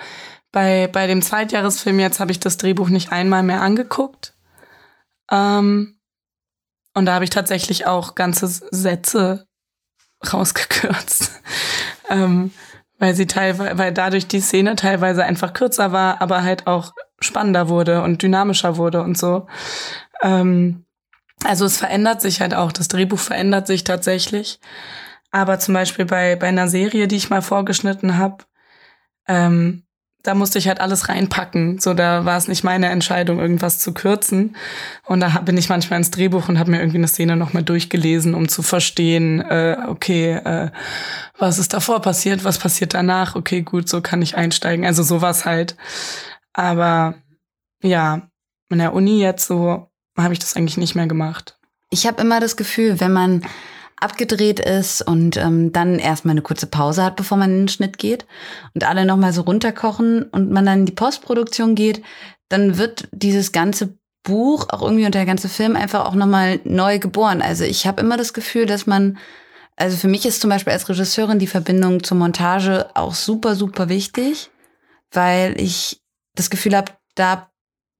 [0.51, 4.35] bei, bei dem Zweitjahresfilm jetzt habe ich das Drehbuch nicht einmal mehr angeguckt.
[5.31, 5.98] Ähm,
[6.94, 9.46] und da habe ich tatsächlich auch ganze Sätze
[10.30, 11.40] rausgekürzt.
[12.11, 12.52] ähm,
[12.98, 17.68] weil sie teilweise, weil dadurch die Szene teilweise einfach kürzer war, aber halt auch spannender
[17.68, 19.46] wurde und dynamischer wurde und so.
[20.22, 20.85] Ähm,
[21.44, 24.61] also es verändert sich halt auch, das Drehbuch verändert sich tatsächlich.
[25.32, 28.44] Aber zum Beispiel bei, bei einer Serie, die ich mal vorgeschnitten habe,
[29.26, 29.85] ähm,
[30.22, 31.78] da musste ich halt alles reinpacken.
[31.80, 34.56] So, da war es nicht meine Entscheidung, irgendwas zu kürzen.
[35.04, 38.35] Und da bin ich manchmal ins Drehbuch und habe mir irgendwie eine Szene nochmal durchgelesen,
[38.35, 40.70] um zu verstehen, äh, okay, äh,
[41.38, 44.87] was ist davor passiert, was passiert danach, okay, gut, so kann ich einsteigen.
[44.87, 45.76] Also sowas halt.
[46.52, 47.14] Aber
[47.82, 48.22] ja,
[48.68, 51.58] in der Uni jetzt so habe ich das eigentlich nicht mehr gemacht.
[51.90, 53.42] Ich habe immer das Gefühl, wenn man
[54.03, 57.99] abgedreht ist und ähm, dann erstmal eine kurze Pause hat, bevor man in den Schnitt
[57.99, 58.27] geht
[58.75, 62.03] und alle nochmal so runterkochen und man dann in die Postproduktion geht,
[62.49, 66.99] dann wird dieses ganze Buch, auch irgendwie und der ganze Film einfach auch nochmal neu
[66.99, 67.43] geboren.
[67.43, 69.19] Also ich habe immer das Gefühl, dass man,
[69.77, 73.88] also für mich ist zum Beispiel als Regisseurin die Verbindung zur Montage auch super, super
[73.88, 74.51] wichtig,
[75.11, 76.01] weil ich
[76.35, 77.52] das Gefühl habe, da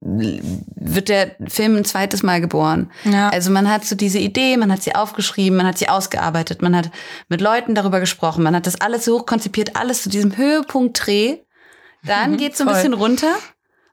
[0.05, 2.91] wird der Film ein zweites Mal geboren.
[3.05, 3.29] Ja.
[3.29, 6.75] Also man hat so diese Idee, man hat sie aufgeschrieben, man hat sie ausgearbeitet, man
[6.75, 6.91] hat
[7.29, 11.05] mit Leuten darüber gesprochen, man hat das alles so hoch konzipiert, alles zu diesem Höhepunkt
[11.05, 11.37] Dreh.
[12.05, 13.33] Dann mhm, geht's so ein bisschen runter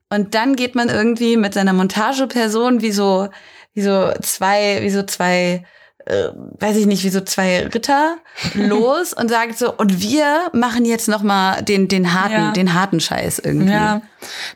[0.09, 3.29] und dann geht man irgendwie mit seiner Montageperson wie so
[3.73, 5.65] wie so zwei wie so zwei
[6.07, 8.17] äh, weiß ich nicht, wie so zwei Ritter
[8.55, 12.51] los und sagt so, und wir machen jetzt noch mal den, den harten, ja.
[12.53, 13.73] den harten Scheiß irgendwie.
[13.73, 14.03] Ja,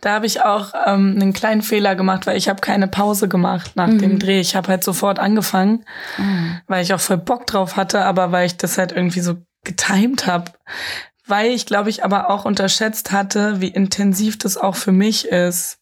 [0.00, 3.72] da habe ich auch ähm, einen kleinen Fehler gemacht, weil ich habe keine Pause gemacht
[3.74, 3.98] nach mhm.
[3.98, 4.40] dem Dreh.
[4.40, 5.84] Ich habe halt sofort angefangen,
[6.18, 6.60] mhm.
[6.66, 10.26] weil ich auch voll Bock drauf hatte, aber weil ich das halt irgendwie so getimed
[10.26, 10.52] habe.
[11.26, 15.78] Weil ich, glaube ich, aber auch unterschätzt hatte, wie intensiv das auch für mich ist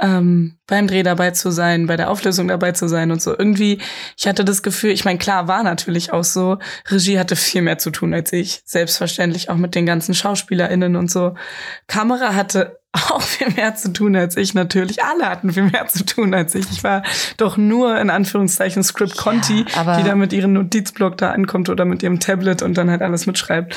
[0.00, 3.36] ähm, beim Dreh dabei zu sein, bei der Auflösung dabei zu sein und so.
[3.36, 3.78] Irgendwie,
[4.16, 6.58] ich hatte das Gefühl, ich meine, klar, war natürlich auch so,
[6.88, 8.62] Regie hatte viel mehr zu tun als ich.
[8.64, 11.34] Selbstverständlich auch mit den ganzen SchauspielerInnen und so.
[11.86, 12.77] Kamera hatte
[13.10, 15.02] auch viel mehr zu tun als ich natürlich.
[15.02, 16.70] Alle hatten viel mehr zu tun als ich.
[16.70, 17.02] Ich war
[17.36, 21.84] doch nur in Anführungszeichen Script Conti, aber- die da mit ihrem Notizblock da ankommt oder
[21.84, 23.74] mit ihrem Tablet und dann halt alles mitschreibt.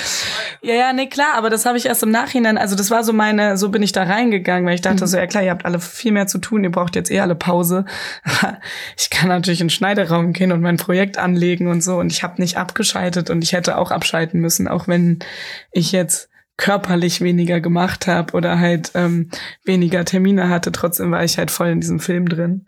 [0.62, 3.14] Ja, ja, nee, klar, aber das habe ich erst im Nachhinein, also das war so
[3.14, 5.80] meine, so bin ich da reingegangen, weil ich dachte so, ja klar, ihr habt alle
[5.80, 7.86] viel mehr zu tun, ihr braucht jetzt eh alle Pause.
[8.24, 8.58] Aber
[8.98, 12.24] ich kann natürlich in den Schneideraum gehen und mein Projekt anlegen und so und ich
[12.24, 15.20] habe nicht abgeschaltet und ich hätte auch abschalten müssen, auch wenn
[15.72, 19.30] ich jetzt körperlich weniger gemacht habe oder halt ähm,
[19.64, 22.68] weniger Termine hatte, trotzdem war ich halt voll in diesem Film drin.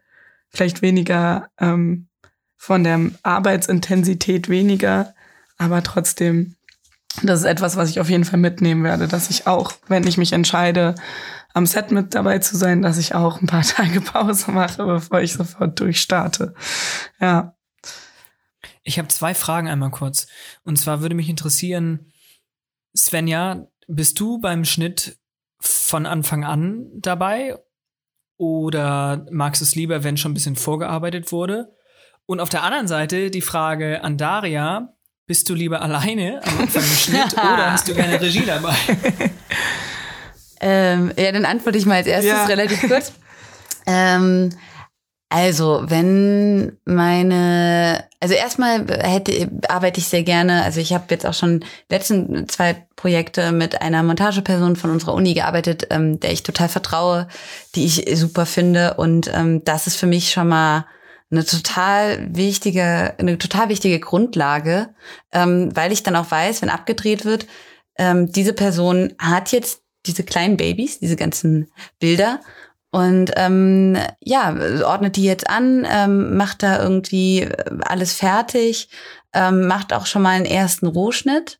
[0.49, 2.07] Vielleicht weniger ähm,
[2.57, 5.13] von der Arbeitsintensität weniger,
[5.57, 6.55] aber trotzdem,
[7.21, 10.17] das ist etwas, was ich auf jeden Fall mitnehmen werde, dass ich auch, wenn ich
[10.17, 10.95] mich entscheide,
[11.53, 15.21] am Set mit dabei zu sein, dass ich auch ein paar Tage Pause mache, bevor
[15.21, 16.53] ich sofort durchstarte.
[17.19, 17.55] Ja.
[18.83, 20.27] Ich habe zwei Fragen einmal kurz.
[20.63, 22.11] Und zwar würde mich interessieren,
[22.95, 25.17] Svenja, bist du beim Schnitt
[25.59, 27.57] von Anfang an dabei?
[28.37, 31.75] Oder magst du es lieber, wenn schon ein bisschen vorgearbeitet wurde?
[32.25, 34.93] Und auf der anderen Seite die Frage an Daria,
[35.27, 38.75] bist du lieber alleine am Anfang im Schnitt oder hast du gerne Regie dabei?
[40.65, 42.45] Ähm, ja, dann antworte ich mal als erstes Ja.
[42.45, 43.11] relativ kurz.
[43.85, 44.49] ähm,
[45.27, 51.33] also, wenn meine, also erstmal hätte, arbeite ich sehr gerne, also ich habe jetzt auch
[51.33, 56.69] schon letzten zwei Projekte mit einer Montageperson von unserer Uni gearbeitet, ähm, der ich total
[56.69, 57.27] vertraue,
[57.75, 58.93] die ich super finde.
[58.93, 60.85] Und ähm, das ist für mich schon mal
[61.31, 64.95] eine total wichtige, eine total wichtige Grundlage,
[65.33, 67.45] ähm, weil ich dann auch weiß, wenn abgedreht wird,
[67.97, 72.39] ähm, diese Person hat jetzt diese kleinen Babys, diese ganzen Bilder
[72.93, 78.87] und ähm, ja, ordnet die jetzt an, ähm, macht da irgendwie äh, alles fertig,
[79.33, 81.59] ähm, macht auch schon mal einen ersten Rohschnitt.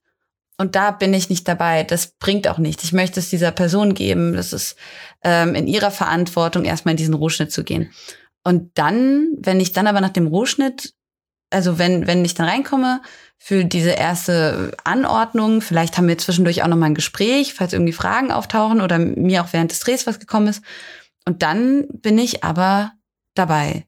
[0.60, 1.82] Und da bin ich nicht dabei.
[1.82, 2.84] Das bringt auch nichts.
[2.84, 4.34] Ich möchte es dieser Person geben.
[4.34, 4.76] Das ist
[5.24, 7.92] ähm, in ihrer Verantwortung, erstmal in diesen Rohschnitt zu gehen.
[8.44, 10.94] Und dann, wenn ich dann aber nach dem Rohschnitt,
[11.50, 13.02] also wenn, wenn ich dann reinkomme
[13.40, 18.32] für diese erste Anordnung, vielleicht haben wir zwischendurch auch nochmal ein Gespräch, falls irgendwie Fragen
[18.32, 20.62] auftauchen oder mir auch während des Drehs was gekommen ist.
[21.26, 22.94] Und dann bin ich aber
[23.36, 23.86] dabei.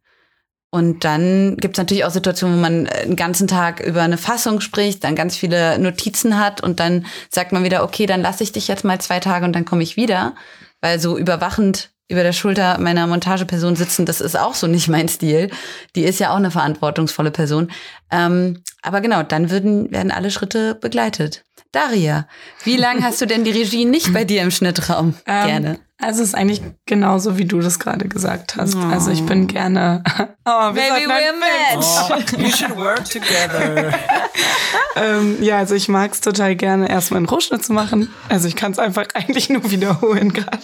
[0.76, 4.60] Und dann gibt es natürlich auch Situationen, wo man einen ganzen Tag über eine Fassung
[4.60, 8.52] spricht, dann ganz viele Notizen hat und dann sagt man wieder, okay, dann lasse ich
[8.52, 10.36] dich jetzt mal zwei Tage und dann komme ich wieder.
[10.82, 15.08] Weil so überwachend über der Schulter meiner Montageperson sitzen, das ist auch so nicht mein
[15.08, 15.50] Stil.
[15.96, 17.72] Die ist ja auch eine verantwortungsvolle Person.
[18.12, 21.46] Ähm, aber genau, dann würden, werden alle Schritte begleitet.
[21.72, 22.28] Daria,
[22.64, 25.16] wie lange hast du denn die Regie nicht bei dir im Schnittraum?
[25.26, 25.80] Ähm, Gerne.
[25.98, 28.76] Also es ist eigentlich genauso, wie du das gerade gesagt hast.
[28.76, 28.80] Oh.
[28.80, 30.04] Also ich bin gerne.
[30.48, 31.88] Oh, wir Maybe we're match.
[32.08, 33.92] Oh, you should work together.
[34.96, 38.14] Ähm, ja, also ich mag es total gerne, erstmal einen Rohschnitt zu machen.
[38.30, 40.60] Also ich kann es einfach eigentlich nur wiederholen gerade.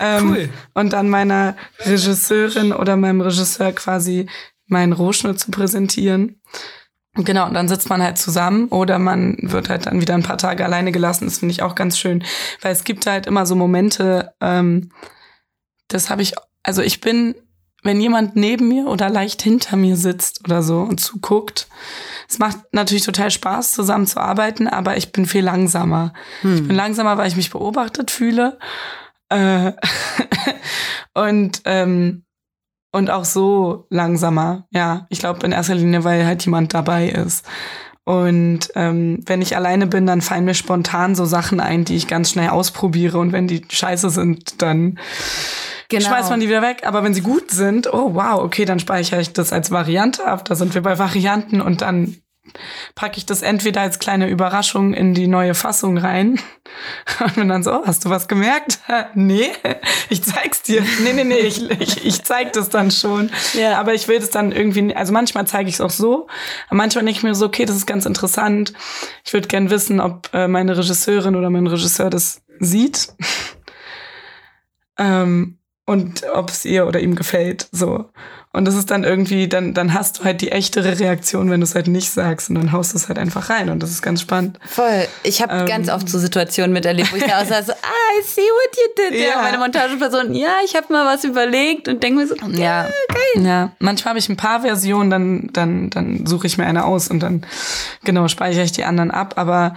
[0.00, 0.48] Ähm, Cool.
[0.72, 4.26] Und dann meiner Regisseurin oder meinem Regisseur quasi
[4.66, 6.40] meinen Rohschnitt zu präsentieren.
[7.16, 10.38] Genau, und dann sitzt man halt zusammen oder man wird halt dann wieder ein paar
[10.38, 11.26] Tage alleine gelassen.
[11.26, 12.24] Das finde ich auch ganz schön,
[12.60, 14.90] weil es gibt halt immer so Momente, ähm,
[15.88, 17.36] das habe ich, also ich bin,
[17.84, 21.68] wenn jemand neben mir oder leicht hinter mir sitzt oder so und zuguckt,
[22.28, 26.14] es macht natürlich total Spaß, zusammen zu arbeiten, aber ich bin viel langsamer.
[26.42, 28.58] Ich bin langsamer, weil ich mich beobachtet fühle.
[29.28, 29.72] Äh,
[31.14, 32.24] und, ähm,
[32.94, 34.66] und auch so langsamer.
[34.70, 37.44] Ja, ich glaube in erster Linie, weil halt jemand dabei ist.
[38.04, 42.06] Und ähm, wenn ich alleine bin, dann fallen mir spontan so Sachen ein, die ich
[42.06, 43.18] ganz schnell ausprobiere.
[43.18, 44.98] Und wenn die scheiße sind, dann
[45.88, 46.06] Genau.
[46.08, 46.82] schmeißt man die wieder weg.
[46.86, 50.44] Aber wenn sie gut sind, oh wow, okay, dann speichere ich das als Variante ab.
[50.44, 52.16] Da sind wir bei Varianten und dann
[52.94, 56.38] packe ich das entweder als kleine Überraschung in die neue Fassung rein
[57.20, 58.80] und bin dann so, oh, hast du was gemerkt?
[59.14, 59.50] nee,
[60.08, 60.82] ich zeig's dir.
[61.02, 63.30] Nee, nee, nee, ich, ich, ich zeig das dann schon.
[63.54, 63.78] Ja.
[63.78, 66.28] Aber ich will das dann irgendwie, also manchmal zeige ich es auch so,
[66.68, 68.72] aber manchmal denke ich mir so, okay, das ist ganz interessant.
[69.24, 73.14] Ich würde gern wissen, ob äh, meine Regisseurin oder mein Regisseur das sieht.
[74.98, 78.10] ähm, und ob es ihr oder ihm gefällt, so.
[78.54, 81.64] Und das ist dann irgendwie, dann, dann hast du halt die echtere Reaktion, wenn du
[81.64, 84.00] es halt nicht sagst und dann haust du es halt einfach rein und das ist
[84.00, 84.60] ganz spannend.
[84.64, 85.08] Voll.
[85.24, 85.66] Ich habe Ähm.
[85.66, 89.10] ganz oft so Situationen miterlebt, wo ich da sage, so, ah, I see what you
[89.10, 89.20] did.
[89.20, 89.26] Ja.
[89.30, 89.42] Ja.
[89.42, 93.44] Meine Montageperson, ja, ich habe mal was überlegt und denke mir so, Ja, geil.
[93.44, 97.08] Ja, manchmal habe ich ein paar Versionen, dann, dann, dann suche ich mir eine aus
[97.08, 97.44] und dann,
[98.04, 99.34] genau, speichere ich die anderen ab.
[99.36, 99.74] Aber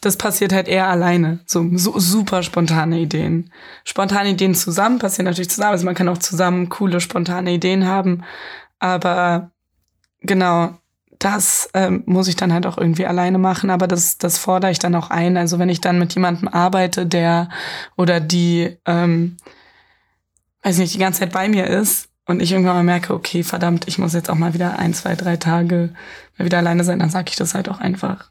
[0.00, 1.40] das passiert halt eher alleine.
[1.46, 3.52] So, so super spontane Ideen.
[3.84, 5.72] Spontane Ideen zusammen passieren natürlich zusammen.
[5.72, 8.22] Also man kann auch zusammen coole, spontane Ideen haben.
[8.78, 9.50] Aber
[10.22, 10.74] genau,
[11.20, 14.78] das ähm, muss ich dann halt auch irgendwie alleine machen, aber das, das fordere ich
[14.78, 15.36] dann auch ein.
[15.36, 17.50] Also wenn ich dann mit jemandem arbeite, der
[17.96, 19.36] oder die, ähm,
[20.62, 23.86] weiß nicht, die ganze Zeit bei mir ist und ich irgendwann mal merke, okay, verdammt,
[23.86, 25.92] ich muss jetzt auch mal wieder ein, zwei, drei Tage
[26.38, 28.30] mal wieder alleine sein, dann sage ich das halt auch einfach.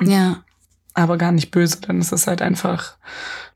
[0.00, 0.42] Ja.
[0.94, 2.96] Aber gar nicht böse, dann ist es halt einfach,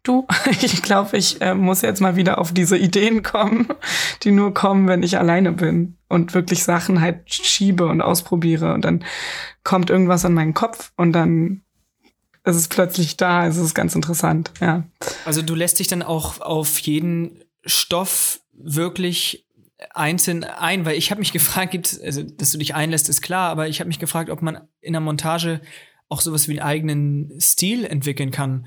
[0.02, 0.26] du,
[0.60, 3.68] ich glaube, ich äh, muss jetzt mal wieder auf diese Ideen kommen,
[4.22, 8.84] die nur kommen, wenn ich alleine bin und wirklich Sachen halt schiebe und ausprobiere und
[8.84, 9.04] dann
[9.64, 11.62] kommt irgendwas in meinen Kopf und dann
[12.44, 13.46] ist es plötzlich da.
[13.46, 14.84] Es ist ganz interessant, ja.
[15.24, 19.46] Also du lässt dich dann auch auf jeden Stoff wirklich
[19.94, 23.50] einzeln ein, weil ich habe mich gefragt, gibt also dass du dich einlässt, ist klar,
[23.50, 25.60] aber ich habe mich gefragt, ob man in der Montage
[26.08, 28.66] auch sowas wie einen eigenen Stil entwickeln kann.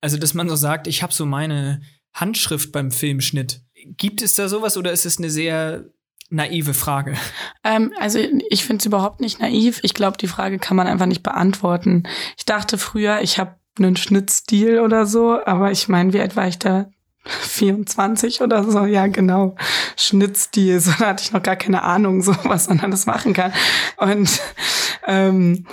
[0.00, 1.82] Also, dass man so sagt, ich habe so meine
[2.12, 3.62] Handschrift beim Filmschnitt.
[3.96, 5.84] Gibt es da sowas oder ist es eine sehr
[6.30, 7.16] naive Frage?
[7.62, 9.80] Ähm, also ich finde es überhaupt nicht naiv.
[9.82, 12.04] Ich glaube, die Frage kann man einfach nicht beantworten.
[12.36, 16.48] Ich dachte früher, ich habe einen Schnittstil oder so, aber ich meine, wie alt war
[16.48, 16.88] ich da?
[17.24, 19.56] 24 oder so, ja genau,
[19.96, 23.52] Schnittstil, so da hatte ich noch gar keine Ahnung, so was man alles machen kann.
[23.96, 24.40] Und
[25.06, 25.66] ähm,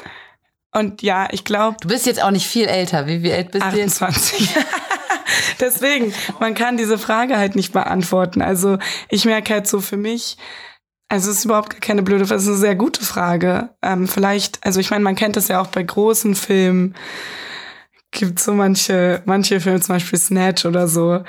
[0.74, 1.78] und ja, ich glaube.
[1.82, 3.08] Du bist jetzt auch nicht viel älter.
[3.08, 4.38] Wie, wie alt bist 28.
[4.38, 4.68] du jetzt?
[5.60, 8.42] Deswegen, man kann diese Frage halt nicht beantworten.
[8.42, 8.78] Also
[9.10, 10.38] ich merke halt so für mich,
[11.10, 13.70] also es ist überhaupt keine blöde Frage, es ist eine sehr gute Frage.
[13.82, 16.96] Ähm, vielleicht, also ich meine, man kennt das ja auch bei großen Filmen
[18.12, 21.24] gibt so manche, manche Filme, zum Beispiel Snatch oder so.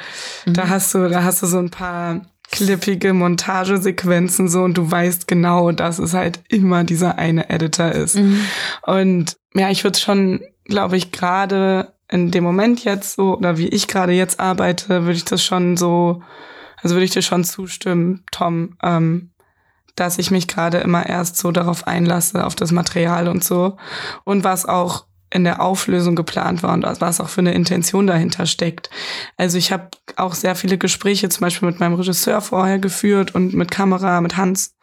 [0.47, 0.55] Mhm.
[0.55, 2.21] Da hast du, da hast du so ein paar
[2.53, 8.17] klippige Montagesequenzen so und du weißt genau, dass es halt immer dieser eine Editor ist.
[8.17, 8.45] Mhm.
[8.83, 13.69] Und ja, ich würde schon, glaube ich, gerade in dem Moment jetzt so, oder wie
[13.69, 16.23] ich gerade jetzt arbeite, würde ich das schon so,
[16.83, 19.31] also würde ich dir schon zustimmen, Tom, ähm,
[19.97, 23.79] dass ich mich gerade immer erst so darauf einlasse, auf das Material und so.
[24.25, 28.45] Und was auch in der Auflösung geplant war und was auch für eine Intention dahinter
[28.47, 28.90] steckt.
[29.37, 33.55] Also ich habe auch sehr viele Gespräche zum Beispiel mit meinem Regisseur vorher geführt und
[33.55, 34.75] mit Kamera, mit Hans,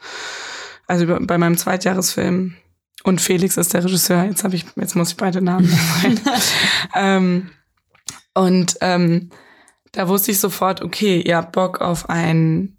[0.88, 2.56] also bei meinem Zweitjahresfilm.
[3.04, 4.24] Und Felix ist der Regisseur.
[4.24, 5.68] Jetzt habe ich, jetzt muss ich beide Namen
[6.02, 6.20] sagen.
[6.96, 7.50] ähm,
[8.34, 9.30] und ähm,
[9.92, 12.79] da wusste ich sofort, okay, ihr habt Bock auf ein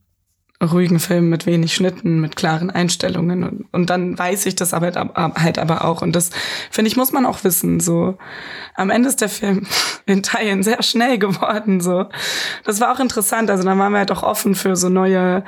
[0.62, 4.92] ruhigen Film mit wenig Schnitten, mit klaren Einstellungen und, und dann weiß ich das aber
[5.34, 6.02] halt aber auch.
[6.02, 6.30] Und das
[6.70, 8.18] finde ich muss man auch wissen so.
[8.74, 9.66] Am Ende ist der Film
[10.06, 12.06] in Teilen sehr schnell geworden so.
[12.64, 13.50] Das war auch interessant.
[13.50, 15.44] Also dann waren wir halt auch offen für so neue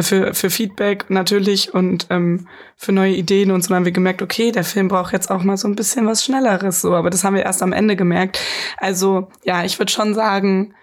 [0.00, 3.68] für für Feedback natürlich und ähm, für neue Ideen und so.
[3.68, 6.24] Dann haben wir gemerkt okay der Film braucht jetzt auch mal so ein bisschen was
[6.24, 6.94] schnelleres so.
[6.94, 8.40] Aber das haben wir erst am Ende gemerkt.
[8.78, 10.74] Also ja ich würde schon sagen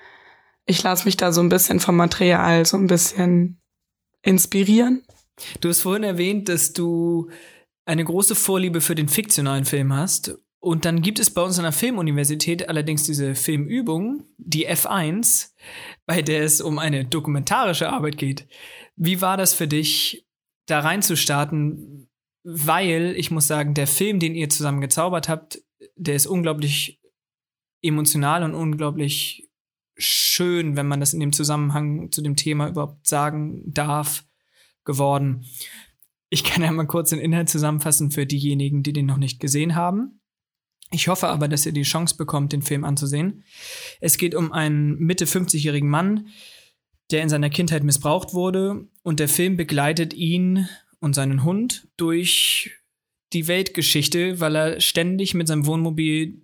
[0.66, 3.60] ich lasse mich da so ein bisschen vom Material so ein bisschen
[4.24, 5.04] inspirieren.
[5.62, 7.30] Du hast vorhin erwähnt, dass du
[7.86, 10.38] eine große Vorliebe für den fiktionalen Film hast.
[10.60, 15.52] Und dann gibt es bei uns an der Filmuniversität allerdings diese Filmübung, die F1,
[16.06, 18.48] bei der es um eine dokumentarische Arbeit geht.
[18.96, 20.26] Wie war das für dich,
[20.68, 22.10] da reinzustarten?
[22.46, 25.62] Weil, ich muss sagen, der Film, den ihr zusammen gezaubert habt,
[25.96, 27.02] der ist unglaublich
[27.82, 29.50] emotional und unglaublich
[29.98, 34.26] schön, wenn man das in dem Zusammenhang zu dem Thema überhaupt sagen darf,
[34.86, 35.46] geworden.
[36.30, 39.76] Ich kann ja mal kurz den Inhalt zusammenfassen für diejenigen, die den noch nicht gesehen
[39.76, 40.20] haben.
[40.92, 43.44] Ich hoffe aber, dass ihr die Chance bekommt, den Film anzusehen.
[44.00, 46.28] Es geht um einen Mitte 50-jährigen Mann,
[47.12, 50.68] der in seiner Kindheit missbraucht wurde und der Film begleitet ihn
[51.00, 52.72] und seinen Hund durch
[53.34, 56.42] die Weltgeschichte, weil er ständig mit seinem Wohnmobil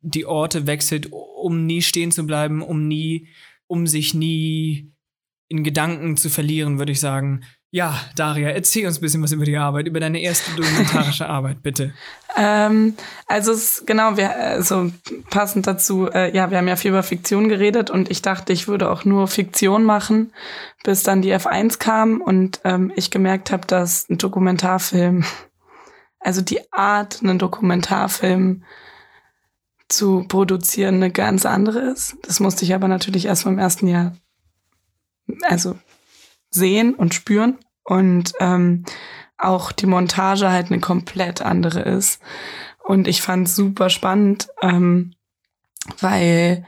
[0.00, 3.28] die Orte wechselt, um nie stehen zu bleiben, um nie,
[3.66, 4.92] um sich nie
[5.48, 7.42] in Gedanken zu verlieren, würde ich sagen.
[7.70, 11.62] Ja, Daria, erzähl uns ein bisschen was über die Arbeit, über deine erste dokumentarische Arbeit,
[11.62, 11.92] bitte.
[12.34, 12.94] Ähm,
[13.26, 14.90] also es, genau, wir, also
[15.28, 18.68] passend dazu, äh, ja, wir haben ja viel über Fiktion geredet und ich dachte, ich
[18.68, 20.32] würde auch nur Fiktion machen,
[20.82, 25.26] bis dann die F1 kam und ähm, ich gemerkt habe, dass ein Dokumentarfilm,
[26.20, 28.64] also die Art, einen Dokumentarfilm
[29.88, 32.16] zu produzieren eine ganz andere ist.
[32.22, 34.16] Das musste ich aber natürlich erst beim ersten Jahr
[35.42, 35.78] also
[36.50, 38.84] sehen und spüren und ähm,
[39.36, 42.20] auch die Montage halt eine komplett andere ist.
[42.82, 45.14] Und ich fand super spannend, ähm,
[46.00, 46.66] weil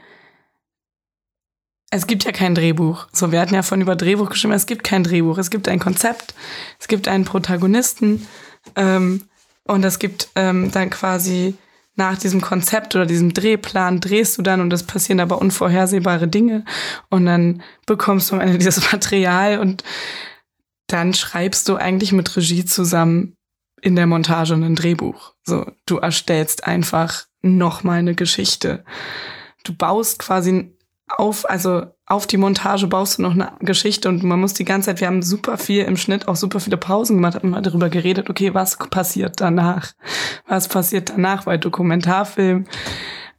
[1.89, 3.07] es gibt ja kein Drehbuch.
[3.11, 5.37] So, wir hatten ja von über Drehbuch geschrieben, es gibt kein Drehbuch.
[5.37, 6.33] Es gibt ein Konzept,
[6.79, 8.27] es gibt einen Protagonisten
[8.75, 9.25] ähm,
[9.65, 11.55] und es gibt ähm, dann quasi
[11.95, 16.63] nach diesem Konzept oder diesem Drehplan drehst du dann und es passieren aber unvorhersehbare Dinge
[17.09, 19.83] und dann bekommst du am Ende dieses Material und
[20.87, 23.35] dann schreibst du eigentlich mit Regie zusammen
[23.81, 25.33] in der Montage ein Drehbuch.
[25.43, 28.83] So, du erstellst einfach nochmal eine Geschichte.
[29.63, 30.75] Du baust quasi
[31.07, 34.87] auf, also auf die Montage baust du noch eine Geschichte und man muss die ganze
[34.87, 37.89] Zeit, wir haben super viel im Schnitt, auch super viele Pausen gemacht, haben mal darüber
[37.89, 39.93] geredet, okay, was passiert danach?
[40.45, 41.45] Was passiert danach?
[41.45, 42.65] Weil Dokumentarfilm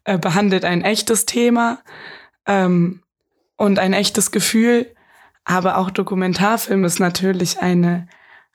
[0.04, 1.80] äh, behandelt ein echtes Thema
[2.46, 3.02] ähm,
[3.56, 4.86] und ein echtes Gefühl,
[5.44, 8.08] aber auch Dokumentarfilm ist natürlich eine,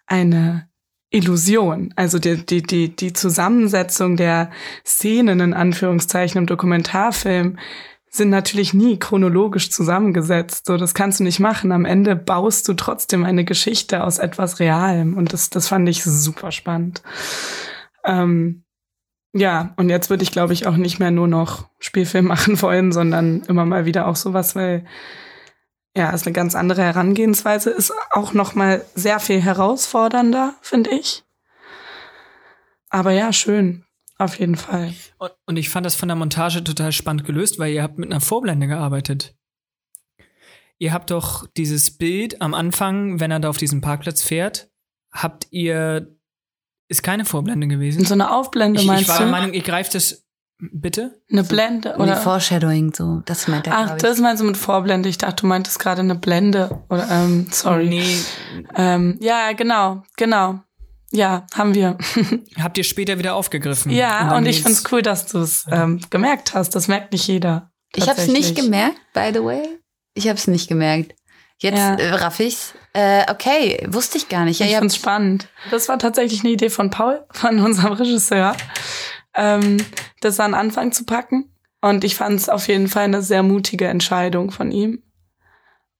[0.07, 0.67] eine
[1.11, 1.93] Illusion.
[1.95, 4.49] Also die, die, die, die Zusammensetzung der
[4.83, 7.57] Szenen in Anführungszeichen im Dokumentarfilm
[8.17, 10.65] sind natürlich nie chronologisch zusammengesetzt.
[10.65, 11.71] So, das kannst du nicht machen.
[11.71, 15.15] Am Ende baust du trotzdem eine Geschichte aus etwas Realem.
[15.15, 17.01] Und das, das fand ich super spannend.
[18.03, 18.63] Ähm,
[19.33, 22.91] ja, und jetzt würde ich, glaube ich, auch nicht mehr nur noch Spielfilm machen wollen,
[22.91, 24.85] sondern immer mal wieder auch sowas, weil
[25.95, 31.23] ja, ist eine ganz andere Herangehensweise, ist auch noch mal sehr viel herausfordernder, finde ich.
[32.89, 33.86] Aber ja, schön.
[34.19, 34.93] Auf jeden Fall.
[35.19, 38.11] Und, und ich fand das von der Montage total spannend gelöst, weil ihr habt mit
[38.11, 39.35] einer Vorblende gearbeitet.
[40.79, 44.69] Ihr habt doch dieses Bild am Anfang, wenn er da auf diesem Parkplatz fährt,
[45.11, 46.15] habt ihr
[46.89, 48.05] ist keine Vorblende gewesen.
[48.05, 49.23] So eine Aufblende ich, meinst ich war du?
[49.23, 50.25] der Meinung, ihr greift es
[50.59, 51.21] bitte.
[51.29, 52.15] eine Blende Oder oder?
[52.17, 53.21] Foreshadowing, so.
[53.25, 54.01] Das meint er, Ach, ich.
[54.01, 55.09] das meinst du mit Vorblende.
[55.09, 56.81] Ich dachte, du meintest gerade eine Blende.
[56.89, 57.89] Oder ähm, sorry.
[57.89, 58.17] Nee,
[58.75, 60.61] Ähm, ja, genau, genau.
[61.11, 61.97] Ja, haben wir.
[62.61, 63.91] habt ihr später wieder aufgegriffen.
[63.91, 66.75] ja, dann und ich find's cool, dass du es ähm, gemerkt hast.
[66.75, 67.71] Das merkt nicht jeder.
[67.95, 69.79] Ich habe es nicht gemerkt, by the way.
[70.13, 71.15] Ich habe es nicht gemerkt.
[71.59, 71.95] Jetzt Ja.
[71.95, 72.73] äh, raff ich's.
[72.93, 74.59] Äh, okay, wusste ich gar nicht.
[74.59, 75.47] Ja, ich ihr find's habt, spannend.
[75.71, 78.55] Das war tatsächlich eine Idee von Paul, von unserem Regisseur,
[79.33, 79.77] ähm,
[80.21, 81.51] das an Anfang zu packen.
[81.81, 85.03] Und ich fand es auf jeden Fall eine sehr mutige Entscheidung von ihm.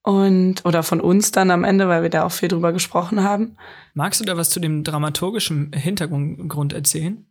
[0.07, 3.57] Und, oder von uns dann am Ende, weil wir da auch viel drüber gesprochen haben.
[3.93, 7.25] Magst du da was zu dem dramaturgischen Hintergrund erzählen?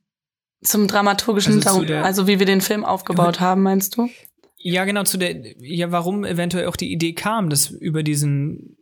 [0.62, 4.10] Zum dramaturgischen Also Hintergrund, der- also wie wir den Film aufgebaut haben, meinst du?
[4.58, 8.76] Ja, genau, zu der, ja, warum eventuell auch die Idee kam, das über diesen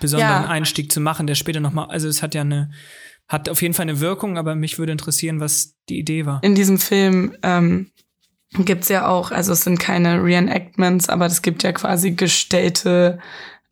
[0.00, 0.48] besonderen Ja.
[0.48, 2.70] Einstieg zu machen, der später nochmal, also es hat ja eine,
[3.28, 6.42] hat auf jeden Fall eine Wirkung, aber mich würde interessieren, was die Idee war.
[6.44, 7.90] In diesem Film ähm,
[8.64, 13.18] gibt's ja auch, also es sind keine Reenactments, aber es gibt ja quasi gestellte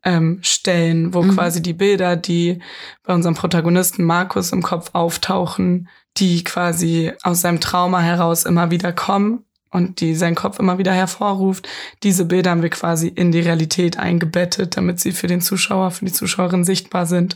[0.03, 1.35] ähm, Stellen, wo Mhm.
[1.35, 2.59] quasi die Bilder, die
[3.03, 8.93] bei unserem Protagonisten Markus im Kopf auftauchen, die quasi aus seinem Trauma heraus immer wieder
[8.93, 11.67] kommen und die sein Kopf immer wieder hervorruft.
[12.03, 16.05] Diese Bilder haben wir quasi in die Realität eingebettet, damit sie für den Zuschauer, für
[16.05, 17.35] die Zuschauerin sichtbar sind.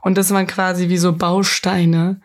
[0.00, 2.20] Und das waren quasi wie so Bausteine,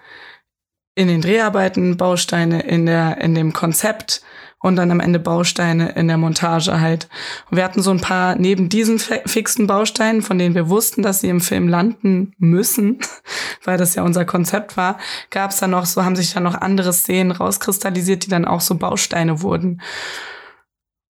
[0.95, 4.22] in den Dreharbeiten, Bausteine in der, in dem Konzept
[4.62, 7.07] und dann am Ende Bausteine in der Montage halt.
[7.49, 11.01] Und wir hatten so ein paar neben diesen fi- fixen Bausteinen, von denen wir wussten,
[11.01, 12.99] dass sie im Film landen müssen,
[13.64, 14.97] weil das ja unser Konzept war,
[15.30, 18.62] gab es dann noch so, haben sich dann noch andere Szenen rauskristallisiert, die dann auch
[18.62, 19.82] so Bausteine wurden.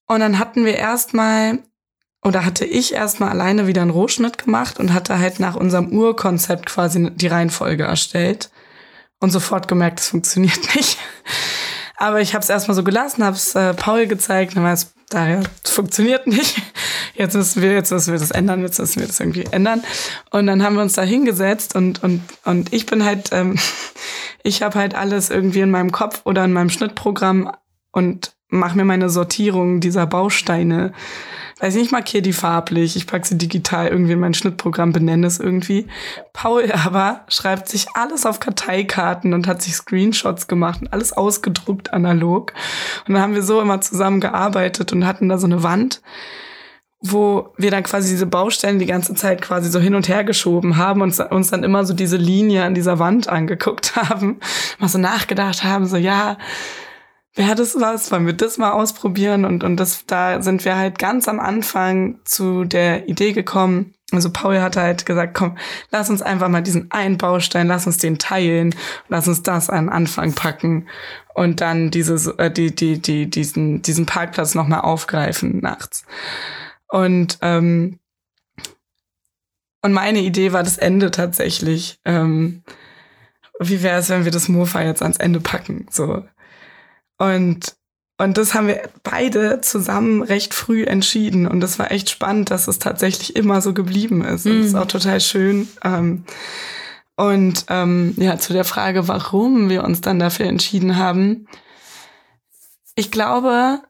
[0.08, 1.60] Und dann hatten wir erstmal
[2.24, 6.66] oder hatte ich erstmal alleine wieder einen Rohschnitt gemacht und hatte halt nach unserem Urkonzept
[6.66, 8.52] quasi die Reihenfolge erstellt
[9.20, 10.97] und sofort gemerkt, es funktioniert nicht.
[12.00, 15.43] Aber ich habe es erstmal so gelassen, habe es äh, Paul gezeigt, war es, daher,
[15.66, 16.62] funktioniert nicht.
[17.14, 19.84] Jetzt müssen wir, jetzt müssen wir das ändern, jetzt müssen wir das irgendwie ändern.
[20.32, 23.60] Und dann haben wir uns da hingesetzt und und und ich bin halt, ähm,
[24.43, 27.52] ich habe halt alles irgendwie in meinem Kopf oder in meinem Schnittprogramm
[27.91, 30.93] und mache mir meine Sortierung dieser Bausteine
[31.60, 35.28] weiß nicht, ich markiere die farblich, ich packe sie digital irgendwie in mein Schnittprogramm, benenne
[35.28, 35.88] es irgendwie.
[36.34, 41.93] Paul aber schreibt sich alles auf Karteikarten und hat sich Screenshots gemacht und alles ausgedruckt
[41.93, 42.54] analog.
[43.08, 46.02] Und dann haben wir so immer zusammen gearbeitet und hatten da so eine Wand,
[47.02, 50.78] wo wir dann quasi diese Baustellen die ganze Zeit quasi so hin und her geschoben
[50.78, 54.39] haben und uns dann immer so diese Linie an dieser Wand angeguckt haben,
[54.80, 56.38] mal so nachgedacht haben, so ja,
[57.40, 61.00] wäre das was, wollen wir das mal ausprobieren und, und das, da sind wir halt
[61.00, 63.94] ganz am Anfang zu der Idee gekommen.
[64.12, 65.58] Also Paul hat halt gesagt, komm,
[65.90, 68.76] lass uns einfach mal diesen einen Baustein, lass uns den teilen,
[69.08, 70.90] lass uns das an Anfang packen
[71.34, 76.04] und dann dieses, äh, die, die, die, diesen, diesen Parkplatz nochmal aufgreifen nachts.
[76.90, 78.00] Und, ähm,
[79.82, 82.00] und meine Idee war das Ende tatsächlich.
[82.04, 82.64] Ähm,
[83.62, 85.86] wie wäre es, wenn wir das Mofa jetzt ans Ende packen?
[85.90, 86.26] So.
[87.20, 87.76] Und,
[88.17, 91.45] und das haben wir beide zusammen recht früh entschieden.
[91.47, 94.45] Und das war echt spannend, dass es tatsächlich immer so geblieben ist.
[94.47, 94.80] Und das ist Mhm.
[94.80, 95.67] auch total schön.
[95.84, 96.24] Ähm,
[97.15, 101.47] und ähm, ja, zu der Frage, warum wir uns dann dafür entschieden haben.
[102.95, 103.82] ich glaube,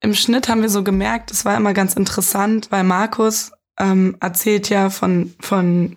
[0.00, 4.68] im Schnitt haben wir so gemerkt, es war immer ganz interessant, weil Markus ähm, erzählt
[4.68, 5.96] ja von, von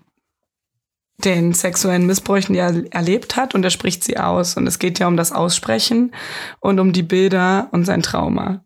[1.26, 4.58] den sexuellen Missbräuchen, die er erlebt hat, und er spricht sie aus.
[4.58, 6.14] Und es geht ja um das Aussprechen
[6.60, 8.64] und um die Bilder und sein Trauma.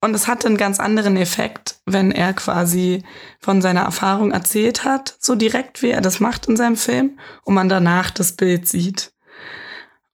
[0.00, 3.02] Und es hatte einen ganz anderen Effekt, wenn er quasi
[3.40, 7.54] von seiner Erfahrung erzählt hat, so direkt wie er das macht in seinem Film, und
[7.54, 9.12] man danach das Bild sieht.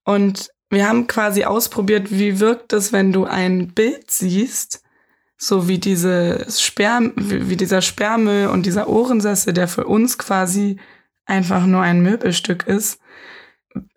[0.05, 4.83] Und wir haben quasi ausprobiert, wie wirkt es, wenn du ein Bild siehst,
[5.37, 10.79] so wie diese Sperm, wie dieser Sperrmüll und dieser Ohrensessel, der für uns quasi
[11.27, 12.99] einfach nur ein Möbelstück ist.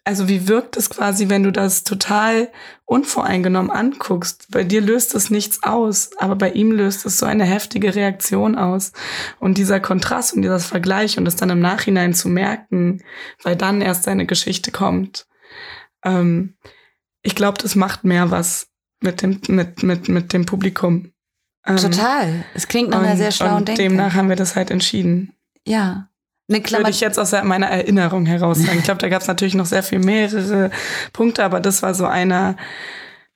[0.06, 2.50] Also wie wirkt es quasi, wenn du das total
[2.86, 4.48] unvoreingenommen anguckst?
[4.52, 8.56] Bei dir löst es nichts aus, aber bei ihm löst es so eine heftige Reaktion
[8.56, 8.94] aus.
[9.40, 13.04] Und dieser Kontrast und dieser Vergleich und es dann im Nachhinein zu merken,
[13.44, 15.28] weil dann erst seine Geschichte kommt.
[16.06, 16.56] Ähm,
[17.22, 18.70] ich glaube, das macht mehr was
[19.02, 21.12] mit dem, mit, mit, mit dem Publikum.
[21.66, 22.46] Ähm, Total.
[22.54, 23.82] Es klingt nach einer sehr schlauen Denke.
[23.82, 25.34] Demnach haben wir das halt entschieden.
[25.66, 26.10] Ja.
[26.48, 28.78] Eine Klammer Würde ich jetzt aus meiner Erinnerung heraus sagen.
[28.78, 30.70] Ich glaube, da gab es natürlich noch sehr viel mehrere
[31.12, 32.56] Punkte, aber das war so einer,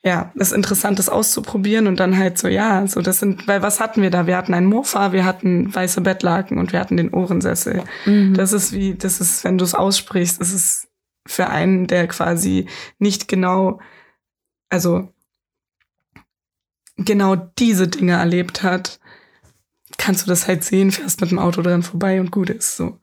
[0.04, 4.04] ja, das Interessantes auszuprobieren und dann halt so, ja, so das sind, weil was hatten
[4.04, 4.28] wir da?
[4.28, 7.84] Wir hatten ein Mofa, wir hatten weiße Bettlaken und wir hatten den Ohrensessel.
[8.06, 8.36] Mhm.
[8.36, 10.88] Das ist wie, das ist, wenn du es aussprichst, ist
[11.26, 12.68] für einen, der quasi
[13.00, 13.80] nicht genau,
[14.70, 15.10] also
[16.96, 19.00] genau diese Dinge erlebt hat,
[20.00, 22.98] kannst du das halt sehen, fährst mit dem Auto dran vorbei und gut ist so.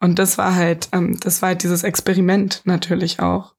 [0.00, 3.54] Und das war halt, ähm, das war halt dieses Experiment natürlich auch.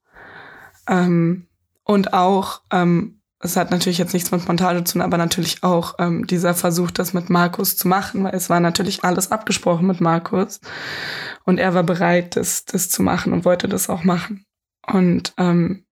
[0.88, 1.48] Ähm,
[1.82, 5.94] und auch, ähm, es hat natürlich jetzt nichts mit Montage zu tun, aber natürlich auch
[5.98, 10.00] ähm, dieser Versuch, das mit Markus zu machen, weil es war natürlich alles abgesprochen mit
[10.00, 10.60] Markus.
[11.44, 14.44] Und er war bereit, das, das zu machen und wollte das auch machen.
[14.86, 15.84] Und ähm,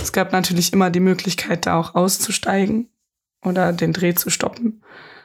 [0.00, 2.90] es gab natürlich immer die Möglichkeit, da auch auszusteigen
[3.42, 4.82] oder den Dreh zu stoppen.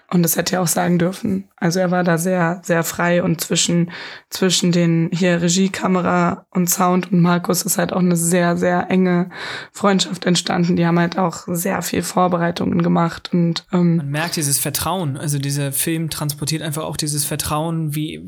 [0.09, 1.49] Und das hätte er auch sagen dürfen.
[1.55, 3.91] Also er war da sehr, sehr frei und zwischen,
[4.29, 9.31] zwischen den hier Regiekamera und Sound und Markus ist halt auch eine sehr, sehr enge
[9.71, 10.75] Freundschaft entstanden.
[10.75, 15.17] Die haben halt auch sehr viel Vorbereitungen gemacht und ähm, man merkt dieses Vertrauen.
[15.17, 18.21] Also dieser Film transportiert einfach auch dieses Vertrauen, wie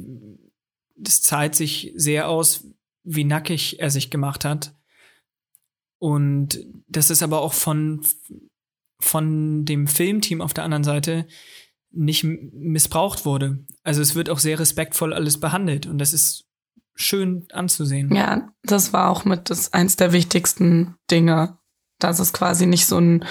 [0.97, 2.65] das zahlt sich sehr aus,
[3.03, 4.73] wie nackig er sich gemacht hat.
[5.99, 8.01] Und das ist aber auch von,
[8.99, 11.27] von dem Filmteam auf der anderen Seite
[11.95, 13.65] nicht missbraucht wurde.
[13.83, 16.45] Also es wird auch sehr respektvoll alles behandelt und das ist
[16.95, 18.13] schön anzusehen.
[18.13, 21.57] Ja, das war auch mit das eins der wichtigsten Dinge,
[21.99, 23.25] dass es quasi nicht so ein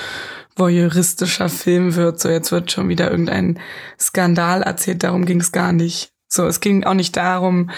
[0.57, 2.21] voyeuristischer Film wird.
[2.21, 3.59] So jetzt wird schon wieder irgendein
[3.99, 5.03] Skandal erzählt.
[5.03, 6.11] Darum ging es gar nicht.
[6.29, 7.71] So, es ging auch nicht darum,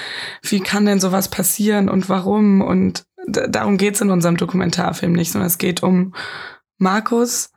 [0.42, 5.48] wie kann denn sowas passieren und warum und darum geht's in unserem Dokumentarfilm nicht, sondern
[5.48, 6.14] es geht um
[6.78, 7.50] Markus,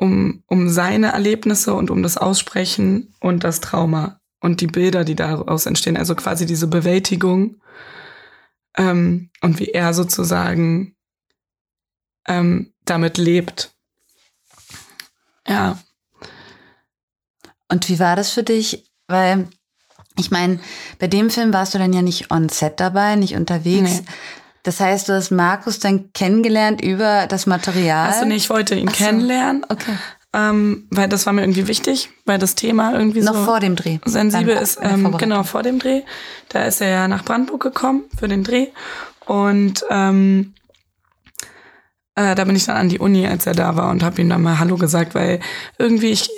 [0.00, 5.14] um, um seine Erlebnisse und um das Aussprechen und das Trauma und die Bilder, die
[5.14, 5.98] daraus entstehen.
[5.98, 7.60] Also quasi diese Bewältigung
[8.78, 10.96] ähm, und wie er sozusagen
[12.26, 13.74] ähm, damit lebt.
[15.46, 15.78] Ja.
[17.68, 18.90] Und wie war das für dich?
[19.06, 19.48] Weil
[20.16, 20.60] ich meine,
[20.98, 24.00] bei dem Film warst du dann ja nicht on set dabei, nicht unterwegs.
[24.00, 24.04] Nee.
[24.62, 28.10] Das heißt, du hast Markus dann kennengelernt über das Material?
[28.10, 28.94] Also nee, ich wollte ihn so.
[28.94, 29.64] kennenlernen.
[29.68, 29.96] Okay.
[30.32, 33.74] Ähm, weil das war mir irgendwie wichtig, weil das Thema irgendwie Noch so vor dem
[33.74, 33.98] Dreh.
[34.04, 34.78] sensibel dann, ist.
[34.80, 36.02] Ähm, genau, vor dem Dreh.
[36.50, 38.68] Da ist er ja nach Brandenburg gekommen für den Dreh.
[39.26, 40.54] Und ähm,
[42.14, 44.28] äh, da bin ich dann an die Uni, als er da war und habe ihm
[44.28, 45.40] dann mal Hallo gesagt, weil
[45.78, 46.30] irgendwie ich,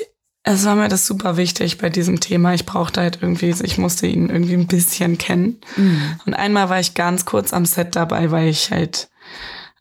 [0.44, 2.52] es war mir das super wichtig bei diesem Thema.
[2.54, 5.60] Ich brauchte halt irgendwie, ich musste ihn irgendwie ein bisschen kennen.
[5.76, 6.18] Mhm.
[6.26, 9.08] Und einmal war ich ganz kurz am Set dabei, weil ich halt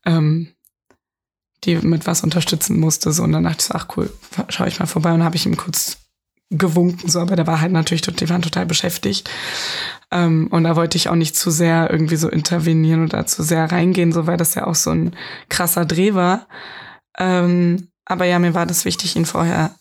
[0.05, 0.53] ähm,
[1.63, 3.11] die mit was unterstützen musste.
[3.11, 4.11] So, und dann dachte ich, so, ach cool,
[4.49, 5.97] schaue ich mal vorbei und habe ich ihm kurz
[6.49, 9.29] gewunken, so, aber der war halt natürlich, die waren total beschäftigt.
[10.11, 13.71] Ähm, und da wollte ich auch nicht zu sehr irgendwie so intervenieren oder zu sehr
[13.71, 15.15] reingehen, so weil das ja auch so ein
[15.47, 16.47] krasser Dreh war.
[17.17, 19.73] Ähm, aber ja, mir war das wichtig, ihn vorher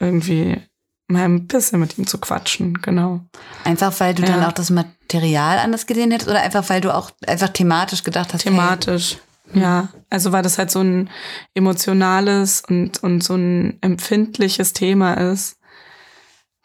[0.00, 0.62] irgendwie
[1.08, 3.20] mal ein bisschen mit ihm zu quatschen, genau.
[3.64, 4.28] Einfach weil du ja.
[4.28, 8.34] dann auch das Material anders gesehen hättest oder einfach weil du auch einfach thematisch gedacht
[8.34, 8.42] hast?
[8.42, 9.16] Thematisch,
[9.52, 9.62] hey.
[9.62, 9.88] ja.
[10.10, 11.08] Also weil das halt so ein
[11.54, 15.56] emotionales und, und so ein empfindliches Thema ist,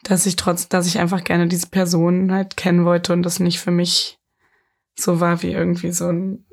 [0.02, 3.58] dass ich trotz, dass ich einfach gerne diese Person halt kennen wollte und das nicht
[3.58, 4.18] für mich
[4.96, 6.44] so war wie irgendwie so ein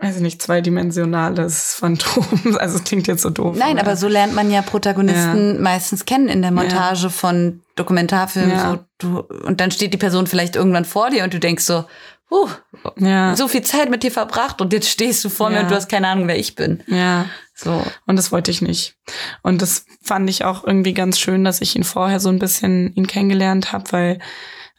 [0.00, 2.24] weiß ich nicht, zweidimensionales Phantom.
[2.58, 3.56] Also es klingt jetzt so doof.
[3.58, 3.82] Nein, oder?
[3.82, 5.60] aber so lernt man ja Protagonisten ja.
[5.60, 7.08] meistens kennen in der Montage ja.
[7.08, 8.50] von Dokumentarfilmen.
[8.50, 8.70] Ja.
[8.70, 11.84] So, du, und dann steht die Person vielleicht irgendwann vor dir und du denkst so,
[12.30, 12.48] huh,
[12.96, 13.34] Ja.
[13.36, 15.88] so viel Zeit mit dir verbracht und jetzt stehst du vor mir und du hast
[15.88, 16.82] keine Ahnung, wer ich bin.
[16.86, 17.26] Ja.
[17.54, 17.82] So.
[18.06, 18.94] Und das wollte ich nicht.
[19.42, 22.94] Und das fand ich auch irgendwie ganz schön, dass ich ihn vorher so ein bisschen
[22.94, 24.18] ihn kennengelernt habe, weil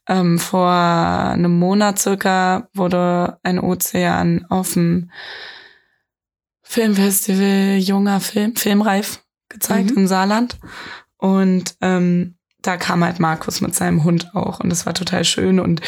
[0.09, 5.11] ähm, vor einem Monat circa wurde ein Ozean auf dem
[6.63, 9.97] Filmfestival Junger Film, Filmreif gezeigt Mhm.
[9.97, 10.57] im Saarland.
[11.17, 15.59] Und ähm, da kam halt Markus mit seinem Hund auch und das war total schön
[15.61, 15.81] und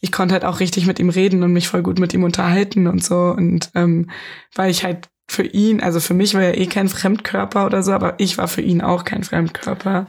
[0.00, 2.86] ich konnte halt auch richtig mit ihm reden und mich voll gut mit ihm unterhalten
[2.86, 4.10] und so und ähm,
[4.54, 7.92] weil ich halt für ihn, also für mich war er eh kein Fremdkörper oder so,
[7.92, 10.06] aber ich war für ihn auch kein Fremdkörper.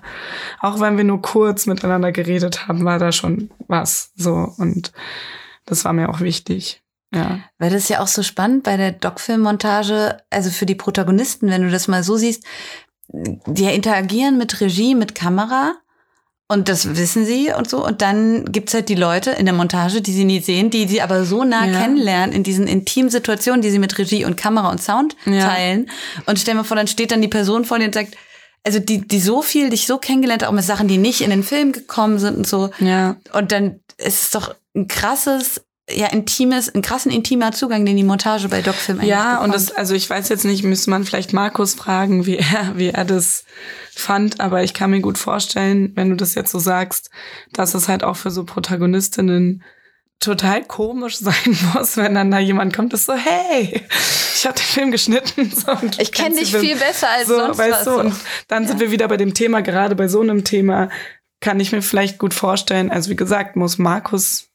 [0.62, 4.94] Auch wenn wir nur kurz miteinander geredet haben, war da schon was so und
[5.66, 6.82] das war mir auch wichtig.
[7.14, 7.40] Ja.
[7.58, 11.64] Weil das ist ja auch so spannend bei der Doc-Film-Montage, also für die Protagonisten, wenn
[11.64, 12.46] du das mal so siehst,
[13.12, 15.74] die interagieren mit Regie, mit Kamera
[16.52, 17.86] und das wissen sie und so.
[17.86, 21.02] Und dann gibt's halt die Leute in der Montage, die sie nie sehen, die sie
[21.02, 21.80] aber so nah Ja.
[21.80, 25.48] kennenlernen in diesen intimen Situationen, die sie mit Regie und Kamera und Sound Ja.
[25.48, 25.90] teilen.
[26.26, 28.16] Und stell mal vor, dann steht dann die Person vor dir und sagt,
[28.66, 31.30] also die, die so viel dich so kennengelernt, hat, auch mit Sachen, die nicht in
[31.30, 32.72] den Film gekommen sind und so.
[32.80, 33.16] Ja.
[33.32, 35.62] Und dann ist es doch ein krasses,
[35.94, 39.56] ja, intimes, ein krassen intimer Zugang, den die Montage bei Doc-Film eigentlich Ja, und bekommt.
[39.56, 43.06] das, also ich weiß jetzt nicht, müsste man vielleicht Markus fragen, wie er, wie er
[43.06, 43.44] das
[43.96, 47.10] fand, aber ich kann mir gut vorstellen, wenn du das jetzt so sagst,
[47.54, 49.64] dass es halt auch für so Protagonistinnen
[50.20, 53.84] total komisch sein muss, wenn dann da jemand kommt, ist so, hey,
[54.36, 55.52] ich habe den Film geschnitten.
[55.52, 58.00] So, und Ich kenn kennst dich viel besser als so, sonst weißt was, so.
[58.00, 58.16] und
[58.48, 60.90] dann sind wir wieder bei dem Thema, gerade bei so einem Thema
[61.42, 64.49] kann ich mir vielleicht gut vorstellen, also wie gesagt, muss Markus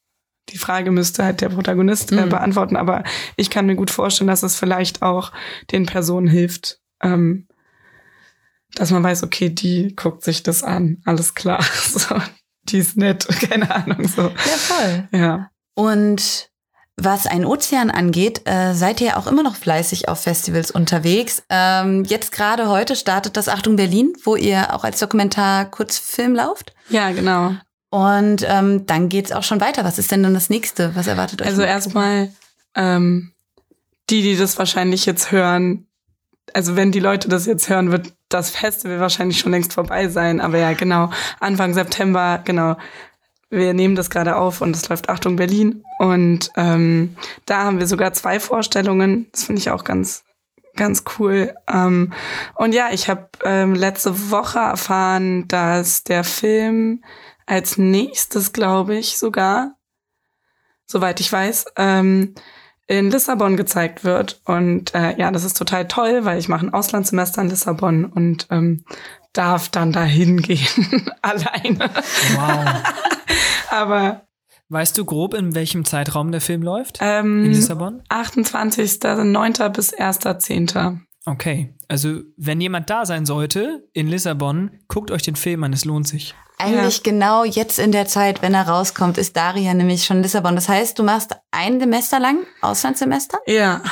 [0.51, 2.29] die Frage müsste halt der Protagonist äh, Mhm.
[2.29, 3.03] beantworten, aber
[3.37, 5.33] ich kann mir gut vorstellen, dass es vielleicht auch
[5.73, 7.49] den Personen hilft, ähm,
[8.75, 12.17] dass man weiß, okay, die guckt sich das an, alles klar, so,
[12.65, 14.23] die ist nett, keine Ahnung, so.
[14.23, 15.09] Ja, voll.
[15.13, 16.51] Ja, Und
[16.97, 21.43] was ein Ozean angeht, äh, seid ihr auch immer noch fleißig auf Festivals unterwegs.
[21.51, 26.73] Ähm, jetzt gerade heute startet das Achtung Berlin, wo ihr auch als Dokumentar Kurzfilm lauft.
[26.91, 27.55] ja, genau.
[27.95, 29.85] Und ähm, dann geht's auch schon weiter.
[29.85, 30.97] Was ist denn dann das nächste?
[30.97, 31.47] Was erwartet euch?
[31.47, 32.29] Also erstmal
[32.75, 33.31] ähm,
[34.11, 35.87] die, die das wahrscheinlich jetzt hören,
[36.53, 40.41] also wenn die Leute das jetzt hören, wird das Festival wahrscheinlich schon längst vorbei sein.
[40.41, 42.77] Aber ja, genau, Anfang September, genau.
[43.49, 45.85] Wir nehmen das gerade auf und es läuft Achtung Berlin.
[46.01, 47.17] Und ähm,
[47.47, 49.29] da haben wir sogar zwei Vorstellungen.
[49.31, 50.25] Das finde ich auch ganz,
[50.75, 51.55] ganz cool.
[51.73, 52.13] Ähm,
[52.57, 57.05] und ja, ich habe ähm, letzte Woche erfahren, dass der Film
[57.47, 59.77] als nächstes, glaube ich, sogar,
[60.87, 62.35] soweit ich weiß, ähm,
[62.87, 64.41] in Lissabon gezeigt wird.
[64.45, 68.47] Und äh, ja, das ist total toll, weil ich mache ein Auslandssemester in Lissabon und
[68.51, 68.85] ähm,
[69.33, 71.91] darf dann dahin gehen alleine.
[72.35, 72.83] Wow.
[73.71, 74.23] Aber
[74.69, 77.01] weißt du grob, in welchem Zeitraum der Film läuft?
[77.01, 78.03] in ähm, Lissabon?
[78.09, 79.69] 28.09.
[79.71, 81.01] bis 1.10.
[81.27, 81.75] Okay.
[81.89, 86.07] Also, wenn jemand da sein sollte in Lissabon, guckt euch den Film an, es lohnt
[86.07, 86.35] sich.
[86.59, 90.55] Eigentlich genau jetzt in der Zeit, wenn er rauskommt, ist Daria nämlich schon in Lissabon.
[90.55, 93.39] Das heißt, du machst ein Semester lang Auslandssemester.
[93.47, 93.83] Ja,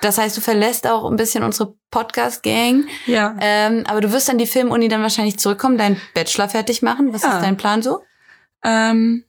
[0.00, 2.84] Das heißt, du verlässt auch ein bisschen unsere Podcast-Gang.
[3.06, 3.36] ja.
[3.40, 7.12] Ähm, aber du wirst an die Filmuni dann wahrscheinlich zurückkommen, deinen Bachelor fertig machen.
[7.12, 7.36] Was Ja.
[7.36, 8.00] ist dein Plan so?
[8.64, 9.24] Ähm,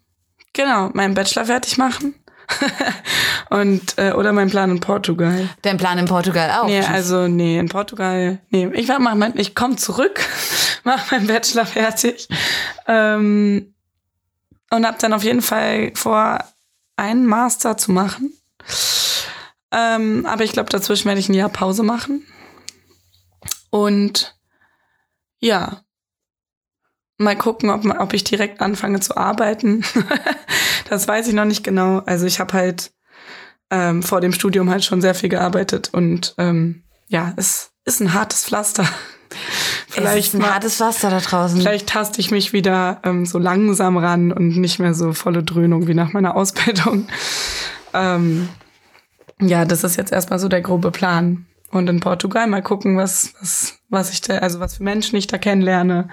[0.54, 2.16] genau, meinen Bachelor fertig machen.
[3.50, 5.50] und äh, oder mein Plan in Portugal.
[5.62, 6.68] Dein Plan in Portugal auch.
[6.68, 8.40] Nee, also nee, in Portugal.
[8.50, 10.20] Nee, ich mach mein, ich komme zurück,
[10.84, 12.28] mach meinen Bachelor fertig.
[12.88, 13.74] Ähm,
[14.70, 16.40] und hab dann auf jeden Fall vor,
[16.98, 18.34] einen Master zu machen.
[19.72, 22.26] Ähm, aber ich glaube, dazwischen werde ich ein Jahr Pause machen.
[23.70, 24.36] Und
[25.40, 25.82] ja,
[27.18, 29.84] mal gucken, ob, ob ich direkt anfange zu arbeiten.
[30.90, 32.00] das weiß ich noch nicht genau.
[32.06, 32.92] Also ich habe halt
[33.70, 38.14] ähm, vor dem Studium halt schon sehr viel gearbeitet und ähm, ja, es ist ein
[38.14, 38.86] hartes Pflaster.
[39.96, 41.60] es ist ein mal- hartes Wasser da draußen.
[41.60, 45.88] Vielleicht taste ich mich wieder ähm, so langsam ran und nicht mehr so volle Dröhnung
[45.88, 47.08] wie nach meiner Ausbildung.
[47.94, 48.50] Ähm,
[49.40, 51.46] ja, das ist jetzt erstmal so der grobe Plan.
[51.70, 55.28] Und in Portugal mal gucken, was, was, was ich da, also was für Menschen ich
[55.28, 56.10] da kennenlerne.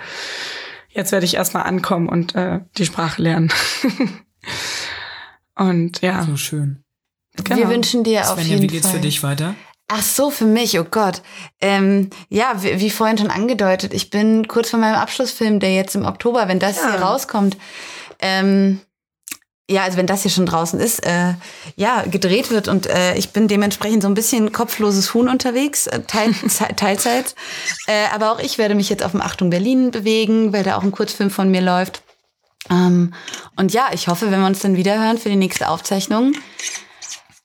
[0.88, 3.52] Jetzt werde ich erstmal ankommen und äh, die Sprache lernen.
[5.56, 6.82] und ja, So schön.
[7.36, 7.56] genau.
[7.56, 8.96] Wir wünschen dir auf Svenja, jeden wie geht's Fall.
[8.96, 9.54] für dich weiter?
[9.88, 11.20] Ach so, für mich, oh Gott.
[11.60, 15.94] Ähm, ja, wie, wie vorhin schon angedeutet, ich bin kurz vor meinem Abschlussfilm, der jetzt
[15.94, 16.90] im Oktober, wenn das Ja.
[16.92, 17.56] hier rauskommt,
[18.20, 18.80] ähm,
[19.70, 21.34] ja, also wenn das hier schon draußen ist, äh,
[21.76, 26.00] ja, gedreht wird und äh, ich bin dementsprechend so ein bisschen kopfloses Huhn unterwegs, äh,
[26.00, 27.34] Teil, Ze- Teilzeit.
[27.86, 30.82] Äh, aber auch ich werde mich jetzt auf dem Achtung Berlin bewegen, weil da auch
[30.82, 32.02] ein Kurzfilm von mir läuft.
[32.70, 33.12] Ähm,
[33.56, 36.32] und ja, ich hoffe, wenn wir uns dann wieder hören für die nächste Aufzeichnung,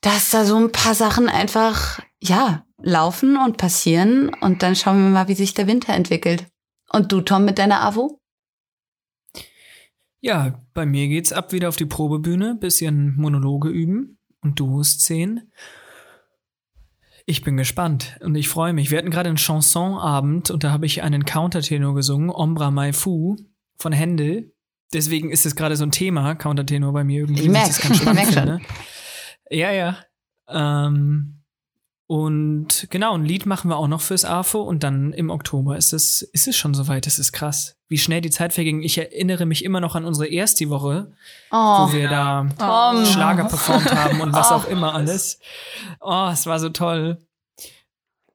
[0.00, 4.30] dass da so ein paar Sachen einfach, ja, laufen und passieren.
[4.40, 6.46] Und dann schauen wir mal, wie sich der Winter entwickelt.
[6.90, 8.20] Und du, Tom, mit deiner AWO?
[10.20, 15.50] Ja, bei mir geht's ab wieder auf die Probebühne, bisschen Monologe üben und Duo-Szenen.
[17.26, 18.90] Ich bin gespannt und ich freue mich.
[18.90, 23.36] Wir hatten gerade einen Chansonabend und da habe ich einen Countertenor gesungen, Ombra Mai Fu
[23.78, 24.52] von Händel.
[24.92, 27.42] Deswegen ist es gerade so ein Thema, Countertenor bei mir irgendwie.
[27.42, 28.60] Ich merke, ich merke schon.
[29.50, 29.98] Ja, ja.
[30.48, 31.36] Ähm,
[32.06, 35.92] und genau, ein Lied machen wir auch noch fürs AFO und dann im Oktober ist
[35.92, 37.06] es, ist es schon soweit.
[37.06, 38.82] Das ist krass, wie schnell die Zeit verging.
[38.82, 41.12] Ich erinnere mich immer noch an unsere erste Woche,
[41.52, 43.06] Oh, wo wir da Tom.
[43.06, 45.38] Schlager performt haben und was auch immer alles.
[46.00, 47.18] Oh, es war so toll.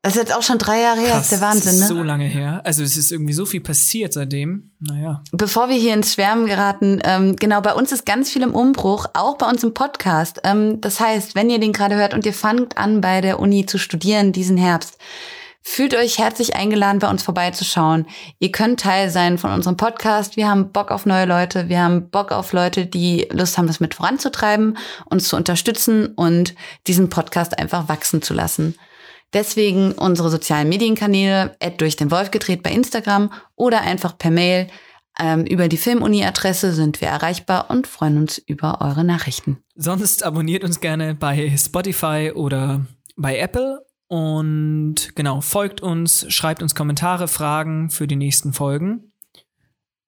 [0.06, 1.96] Das ist jetzt auch schon drei Jahre her, Krass, ist der Wahnsinn, es ist ne?
[1.96, 2.62] so lange her.
[2.64, 4.70] Also es ist irgendwie so viel passiert seitdem.
[4.80, 5.24] Naja.
[5.32, 9.08] Bevor wir hier ins Schwärmen geraten, ähm, genau, bei uns ist ganz viel im Umbruch,
[9.16, 10.42] auch bei uns im Podcast.
[10.44, 13.66] Ähm, das heißt, wenn ihr den gerade hört und ihr fangt an, bei der Uni
[13.66, 15.00] zu studieren diesen Herbst,
[15.64, 18.06] fühlt euch herzlich eingeladen, bei uns vorbeizuschauen.
[18.38, 20.38] Ihr könnt Teil sein von unserem Podcast.
[20.38, 21.68] Wir haben Bock auf neue Leute.
[21.68, 26.54] Wir haben Bock auf Leute, die Lust haben, das mit voranzutreiben, uns zu unterstützen und
[26.86, 28.76] diesen Podcast einfach wachsen zu lassen.
[29.34, 34.68] Deswegen unsere sozialen Medienkanäle, durch den Wolf gedreht bei Instagram oder einfach per Mail.
[35.18, 39.58] Ähm, über die Filmuni-Adresse sind wir erreichbar und freuen uns über eure Nachrichten.
[39.76, 43.86] Sonst abonniert uns gerne bei Spotify oder bei Apple.
[44.08, 49.12] Und genau, folgt uns, schreibt uns Kommentare, Fragen für die nächsten Folgen.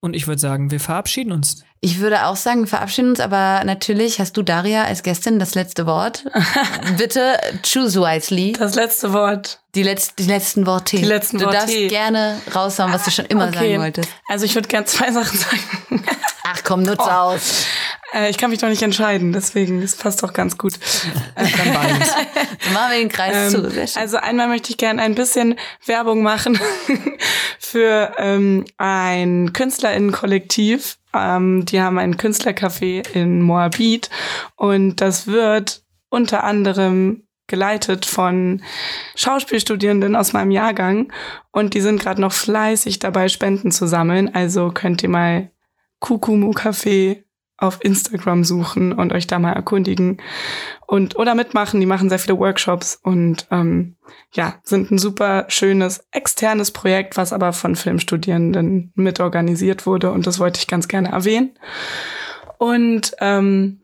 [0.00, 1.64] Und ich würde sagen, wir verabschieden uns.
[1.80, 5.86] Ich würde auch sagen, verabschieden uns, aber natürlich hast du, Daria, als Gästin das letzte
[5.86, 6.24] Wort.
[6.98, 8.52] Bitte choose wisely.
[8.58, 9.60] Das letzte Wort.
[9.76, 10.96] Die, letz die letzten Worte.
[10.96, 11.58] Die letzten du Worte.
[11.58, 13.58] darfst gerne raushauen, was du schon immer Okay.
[13.72, 14.08] sagen wolltest.
[14.28, 15.62] Also ich würde gern zwei Sachen sagen.
[16.44, 17.08] Ach komm, nutz Oh.
[17.10, 17.66] aus.
[18.12, 20.72] Äh, ich kann mich doch nicht entscheiden, deswegen, das passt doch ganz gut.
[21.36, 22.08] Dann beides.
[22.64, 23.98] Dann machen wir den Kreis Ähm, zu.
[24.00, 25.56] Also einmal möchte ich gerne ein bisschen
[25.86, 26.58] Werbung machen
[27.60, 30.97] für ähm, ein KünstlerInnen-Kollektiv.
[31.14, 34.10] Ähm, die haben ein Künstlercafé in Moabit
[34.56, 38.62] und das wird unter anderem geleitet von
[39.14, 41.12] Schauspielstudierenden aus meinem Jahrgang
[41.50, 44.34] und die sind gerade noch fleißig dabei, Spenden zu sammeln.
[44.34, 45.50] Also könnt ihr mal
[45.98, 47.24] Kukumu Café
[47.58, 50.22] auf Instagram suchen und euch da mal erkundigen
[50.86, 51.80] und oder mitmachen.
[51.80, 53.96] Die machen sehr viele Workshops und ähm,
[54.32, 60.38] ja, sind ein super schönes externes Projekt, was aber von Filmstudierenden mitorganisiert wurde und das
[60.38, 61.58] wollte ich ganz gerne erwähnen.
[62.58, 63.80] Und ähm,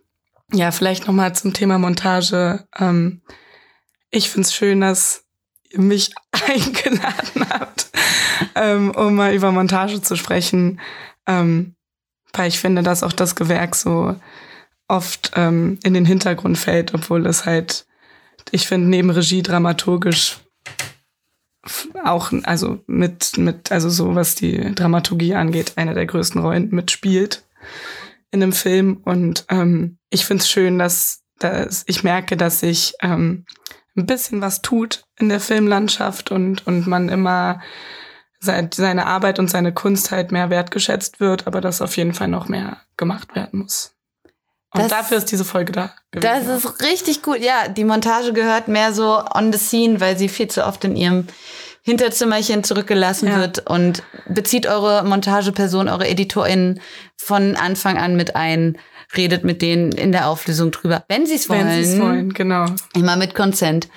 [0.52, 2.66] ja, vielleicht noch mal zum Thema Montage.
[2.78, 3.22] Ähm,
[4.10, 5.24] ich find's schön, dass
[5.70, 6.12] ihr mich
[6.48, 7.90] eingeladen habt,
[8.54, 10.80] ähm, um mal über Montage zu sprechen.
[11.26, 11.73] Ähm,
[12.34, 14.16] weil ich finde, dass auch das Gewerk so
[14.88, 17.86] oft ähm, in den Hintergrund fällt, obwohl es halt,
[18.50, 20.38] ich finde, neben Regie dramaturgisch
[22.04, 27.42] auch, also mit, mit, also so was die Dramaturgie angeht, eine der größten Rollen mitspielt
[28.30, 29.00] in einem Film.
[29.04, 33.46] Und ähm, ich finde es schön, dass, dass ich merke, dass sich ähm,
[33.96, 37.60] ein bisschen was tut in der Filmlandschaft und, und man immer
[38.44, 42.48] seine Arbeit und seine Kunst halt mehr wertgeschätzt wird, aber dass auf jeden Fall noch
[42.48, 43.92] mehr gemacht werden muss.
[44.72, 45.92] Und Das- dafür ist diese Folge da.
[46.10, 46.56] Das gewesen.
[46.56, 47.38] ist richtig gut.
[47.40, 50.96] Ja, die Montage gehört mehr so on the scene, weil sie viel zu oft in
[50.96, 51.26] ihrem
[51.82, 53.36] Hinterzimmerchen zurückgelassen Ja.
[53.38, 56.80] wird und bezieht eure Montageperson, eure EditorInnen
[57.16, 58.78] von Anfang an mit ein,
[59.16, 61.68] redet mit denen in der Auflösung drüber, wenn sie es wollen.
[61.68, 62.66] Wenn sie es wollen, genau.
[62.94, 63.88] Immer mit Consent.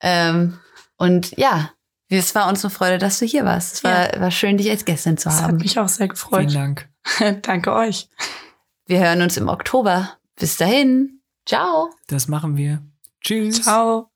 [0.00, 0.58] Ähm,
[0.98, 1.70] und ja,
[2.08, 3.74] es war uns eine Freude, dass du hier warst.
[3.74, 5.56] Es war, war schön, dich als Gästin zu Das hat haben.
[5.58, 6.54] mich auch sehr Vielen gefreut.
[6.54, 6.88] Dank.
[7.42, 8.08] Danke euch.
[8.86, 10.10] Wir hören uns im Oktober.
[10.38, 11.20] Bis dahin.
[11.46, 11.90] Ciao.
[12.08, 12.82] Das machen wir.
[13.20, 13.62] Tschüss.
[13.62, 14.10] Ciao.